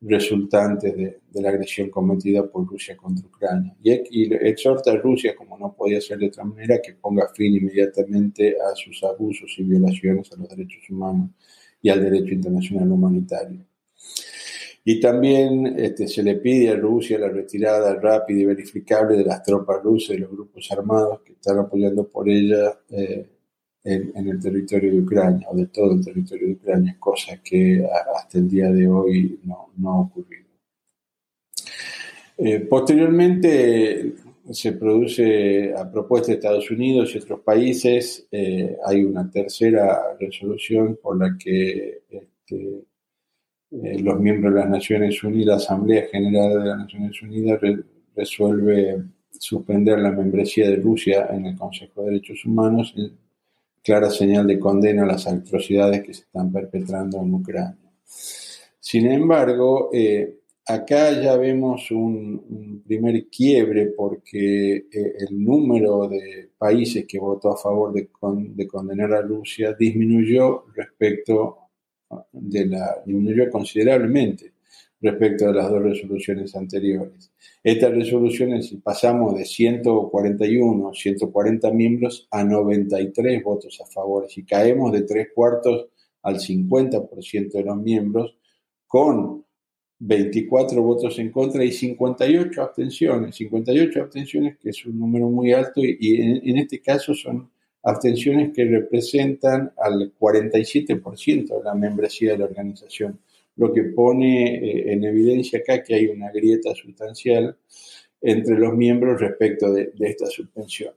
resultantes 0.00 0.96
de, 0.96 1.20
la 1.40 1.50
agresión 1.50 1.88
cometida 1.88 2.44
por 2.44 2.66
Rusia 2.66 2.96
contra 2.96 3.24
Ucrania. 3.24 3.76
Y, 3.80 3.92
y, 4.10 4.34
exhorta 4.34 4.90
a 4.90 4.96
Rusia, 4.96 5.36
como 5.36 5.56
no 5.56 5.72
podía 5.72 6.00
ser 6.00 6.18
de 6.18 6.26
otra 6.26 6.42
manera, 6.42 6.80
que 6.82 6.94
ponga 6.94 7.28
fin 7.32 7.54
inmediatamente 7.54 8.56
a 8.60 8.74
sus 8.74 9.02
abusos 9.04 9.54
y 9.58 9.62
violaciones 9.62 10.32
a 10.32 10.36
los 10.36 10.48
derechos 10.48 10.90
humanos 10.90 11.30
y 11.82 11.90
al 11.90 12.02
derecho 12.02 12.32
internacional 12.32 12.90
humanitario. 12.90 13.58
Y 14.84 15.00
también 15.00 15.78
este, 15.78 16.08
se 16.08 16.22
le 16.22 16.36
pide 16.36 16.70
a 16.70 16.76
Rusia 16.76 17.18
la 17.18 17.28
retirada 17.28 17.94
rápida 17.94 18.40
y 18.40 18.44
verificable 18.46 19.16
de 19.16 19.24
las 19.24 19.42
tropas 19.42 19.82
rusas 19.82 20.16
y 20.16 20.20
los 20.20 20.30
grupos 20.30 20.70
armados 20.72 21.20
que 21.20 21.32
están 21.32 21.58
apoyando 21.58 22.08
por 22.08 22.28
ella 22.28 22.80
eh, 22.90 23.26
en, 23.84 24.28
el 24.28 24.40
territorio 24.40 24.92
de 24.92 25.00
Ucrania, 25.00 25.46
o 25.50 25.56
de 25.56 25.66
todo 25.66 25.92
el 25.92 26.04
territorio 26.04 26.48
de 26.48 26.52
Ucrania, 26.54 26.96
cosa 26.98 27.40
que 27.42 27.84
hasta 28.16 28.38
el 28.38 28.48
día 28.48 28.70
de 28.70 28.86
hoy 28.88 29.40
no, 29.44 29.90
ha 29.90 30.00
ocurrido. 30.00 30.46
Eh, 32.38 32.60
posteriormente, 32.60 34.14
se 34.50 34.72
produce 34.72 35.72
a 35.74 35.90
propuesta 35.90 36.28
de 36.28 36.34
Estados 36.34 36.70
Unidos 36.70 37.14
y 37.14 37.18
otros 37.18 37.40
países. 37.40 38.26
Eh, 38.30 38.76
hay 38.84 39.04
una 39.04 39.30
tercera 39.30 40.16
resolución 40.18 40.98
por 41.00 41.18
la 41.18 41.36
que 41.38 42.02
este, 42.10 42.84
eh, 43.70 43.98
los 44.00 44.18
miembros 44.18 44.52
de 44.52 44.60
las 44.60 44.68
Naciones 44.68 45.22
Unidas, 45.22 45.46
la 45.46 45.56
Asamblea 45.56 46.06
General 46.10 46.58
de 46.58 46.68
las 46.68 46.78
Naciones 46.78 47.22
Unidas, 47.22 47.60
resuelve 48.14 49.02
suspender 49.30 49.98
la 49.98 50.10
membresía 50.10 50.68
de 50.68 50.76
Rusia 50.76 51.28
en 51.30 51.46
el 51.46 51.56
Consejo 51.56 52.02
de 52.02 52.10
Derechos 52.10 52.44
Humanos, 52.44 52.94
clara 53.82 54.10
señal 54.10 54.46
de 54.46 54.58
condena 54.58 55.04
a 55.04 55.06
las 55.06 55.26
atrocidades 55.26 56.02
que 56.02 56.14
se 56.14 56.22
están 56.22 56.52
perpetrando 56.52 57.20
en 57.22 57.32
Ucrania. 57.32 57.92
Sin 58.04 59.10
embargo, 59.10 59.90
eh, 59.92 60.41
acá 60.66 61.20
ya 61.20 61.36
vemos 61.36 61.90
un, 61.90 62.82
primer 62.86 63.28
quiebre 63.28 63.86
porque 63.96 64.76
eh, 64.92 65.14
el 65.18 65.42
número 65.42 66.08
de 66.08 66.50
países 66.58 67.06
que 67.06 67.18
votó 67.18 67.52
a 67.52 67.56
favor 67.56 67.92
de, 67.92 68.08
condenar 68.66 69.12
a 69.12 69.22
Rusia 69.22 69.74
disminuyó 69.78 70.64
respecto 70.74 71.58
de 72.32 72.66
la 72.66 73.02
disminuyó 73.06 73.50
considerablemente 73.50 74.52
respecto 75.00 75.48
a 75.48 75.52
las 75.52 75.68
dos 75.68 75.82
resoluciones 75.82 76.54
anteriores. 76.54 77.32
Estas 77.62 77.92
resoluciones, 77.92 78.72
pasamos 78.82 79.34
de 79.34 79.44
141, 79.44 80.94
140 80.94 81.70
miembros 81.72 82.28
a 82.30 82.44
93 82.44 83.42
votos 83.42 83.80
a 83.80 83.86
favor, 83.86 84.28
si 84.30 84.44
caemos 84.44 84.92
de 84.92 85.02
tres 85.02 85.28
cuartos 85.34 85.88
al 86.22 86.38
50% 86.38 87.50
de 87.50 87.64
los 87.64 87.76
miembros, 87.78 88.36
con 88.86 89.44
24 90.04 90.82
votos 90.82 91.16
en 91.20 91.30
contra 91.30 91.64
y 91.64 91.70
58 91.70 92.60
abstenciones. 92.60 93.36
58 93.36 94.02
abstenciones, 94.02 94.58
que 94.58 94.70
es 94.70 94.84
un 94.84 94.98
número 94.98 95.28
muy 95.28 95.52
alto, 95.52 95.80
y, 95.80 96.20
en, 96.20 96.58
este 96.58 96.80
caso 96.80 97.14
son 97.14 97.48
abstenciones 97.84 98.52
que 98.52 98.64
representan 98.64 99.72
al 99.76 100.12
47% 100.18 101.58
de 101.58 101.64
la 101.64 101.74
membresía 101.74 102.32
de 102.32 102.38
la 102.38 102.44
organización 102.46 103.18
lo 103.56 103.70
que 103.72 103.82
pone 103.82 104.56
eh, 104.56 104.92
en 104.92 105.04
evidencia 105.04 105.58
acá 105.58 105.82
que 105.82 105.94
hay 105.94 106.06
una 106.06 106.30
grieta 106.32 106.74
sustancial 106.74 107.54
entre 108.20 108.58
los 108.58 108.74
miembros 108.74 109.20
respecto 109.20 109.70
de, 109.70 109.92
esta 110.00 110.26
suspensión. 110.26 110.94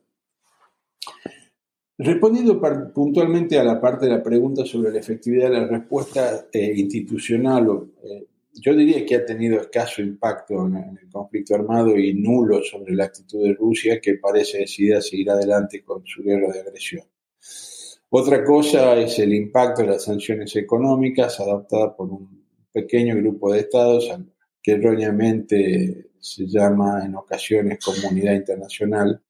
Respondiendo 1.97 2.61
puntualmente 2.93 3.59
a 3.59 3.63
la 3.63 3.79
parte 3.81 4.05
de 4.05 4.11
la 4.11 4.23
pregunta 4.23 4.65
sobre 4.65 4.91
la 4.91 4.99
efectividad 4.99 5.49
de 5.49 5.59
la 5.59 5.67
respuesta 5.67 6.47
eh, 6.51 6.73
institucional, 6.75 7.67
eh, 8.03 8.25
yo 8.61 8.75
diría 8.75 9.05
que 9.05 9.15
ha 9.15 9.25
tenido 9.25 9.59
escaso 9.59 10.01
impacto 10.01 10.65
en, 10.65 10.97
el 11.01 11.09
conflicto 11.09 11.55
armado 11.55 11.97
y 11.97 12.13
nulo 12.13 12.63
sobre 12.63 12.93
la 12.95 13.05
actitud 13.05 13.43
de 13.43 13.53
Rusia, 13.53 13.99
que 13.99 14.15
parece 14.15 14.59
decidida 14.59 14.99
a 14.99 15.01
seguir 15.01 15.29
adelante 15.29 15.83
con 15.83 16.05
su 16.05 16.23
guerra 16.23 16.51
de 16.51 16.61
agresión. 16.61 17.03
Otra 18.09 18.43
cosa 18.43 18.95
es 18.97 19.19
el 19.19 19.33
impacto 19.33 19.81
de 19.81 19.89
las 19.89 20.03
sanciones 20.03 20.55
económicas 20.55 21.39
adoptadas 21.39 21.93
por 21.97 22.09
un 22.09 22.45
pequeño 22.71 23.15
grupo 23.15 23.51
de 23.51 23.59
estados 23.59 24.11
que 24.61 24.71
erróneamente 24.71 26.11
se 26.19 26.47
llama 26.47 27.03
en 27.05 27.15
ocasiones 27.15 27.79
comunidad 27.83 28.33
internacional 28.33 29.21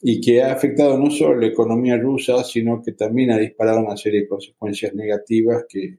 y 0.00 0.20
que 0.20 0.42
ha 0.42 0.52
afectado 0.52 0.98
no 0.98 1.10
solo 1.10 1.36
la 1.36 1.46
economía 1.46 1.96
rusa, 1.96 2.44
sino 2.44 2.82
que 2.82 2.92
también 2.92 3.30
ha 3.30 3.38
disparado 3.38 3.80
una 3.80 3.96
serie 3.96 4.22
de 4.22 4.28
consecuencias 4.28 4.94
negativas 4.94 5.64
que 5.68 5.98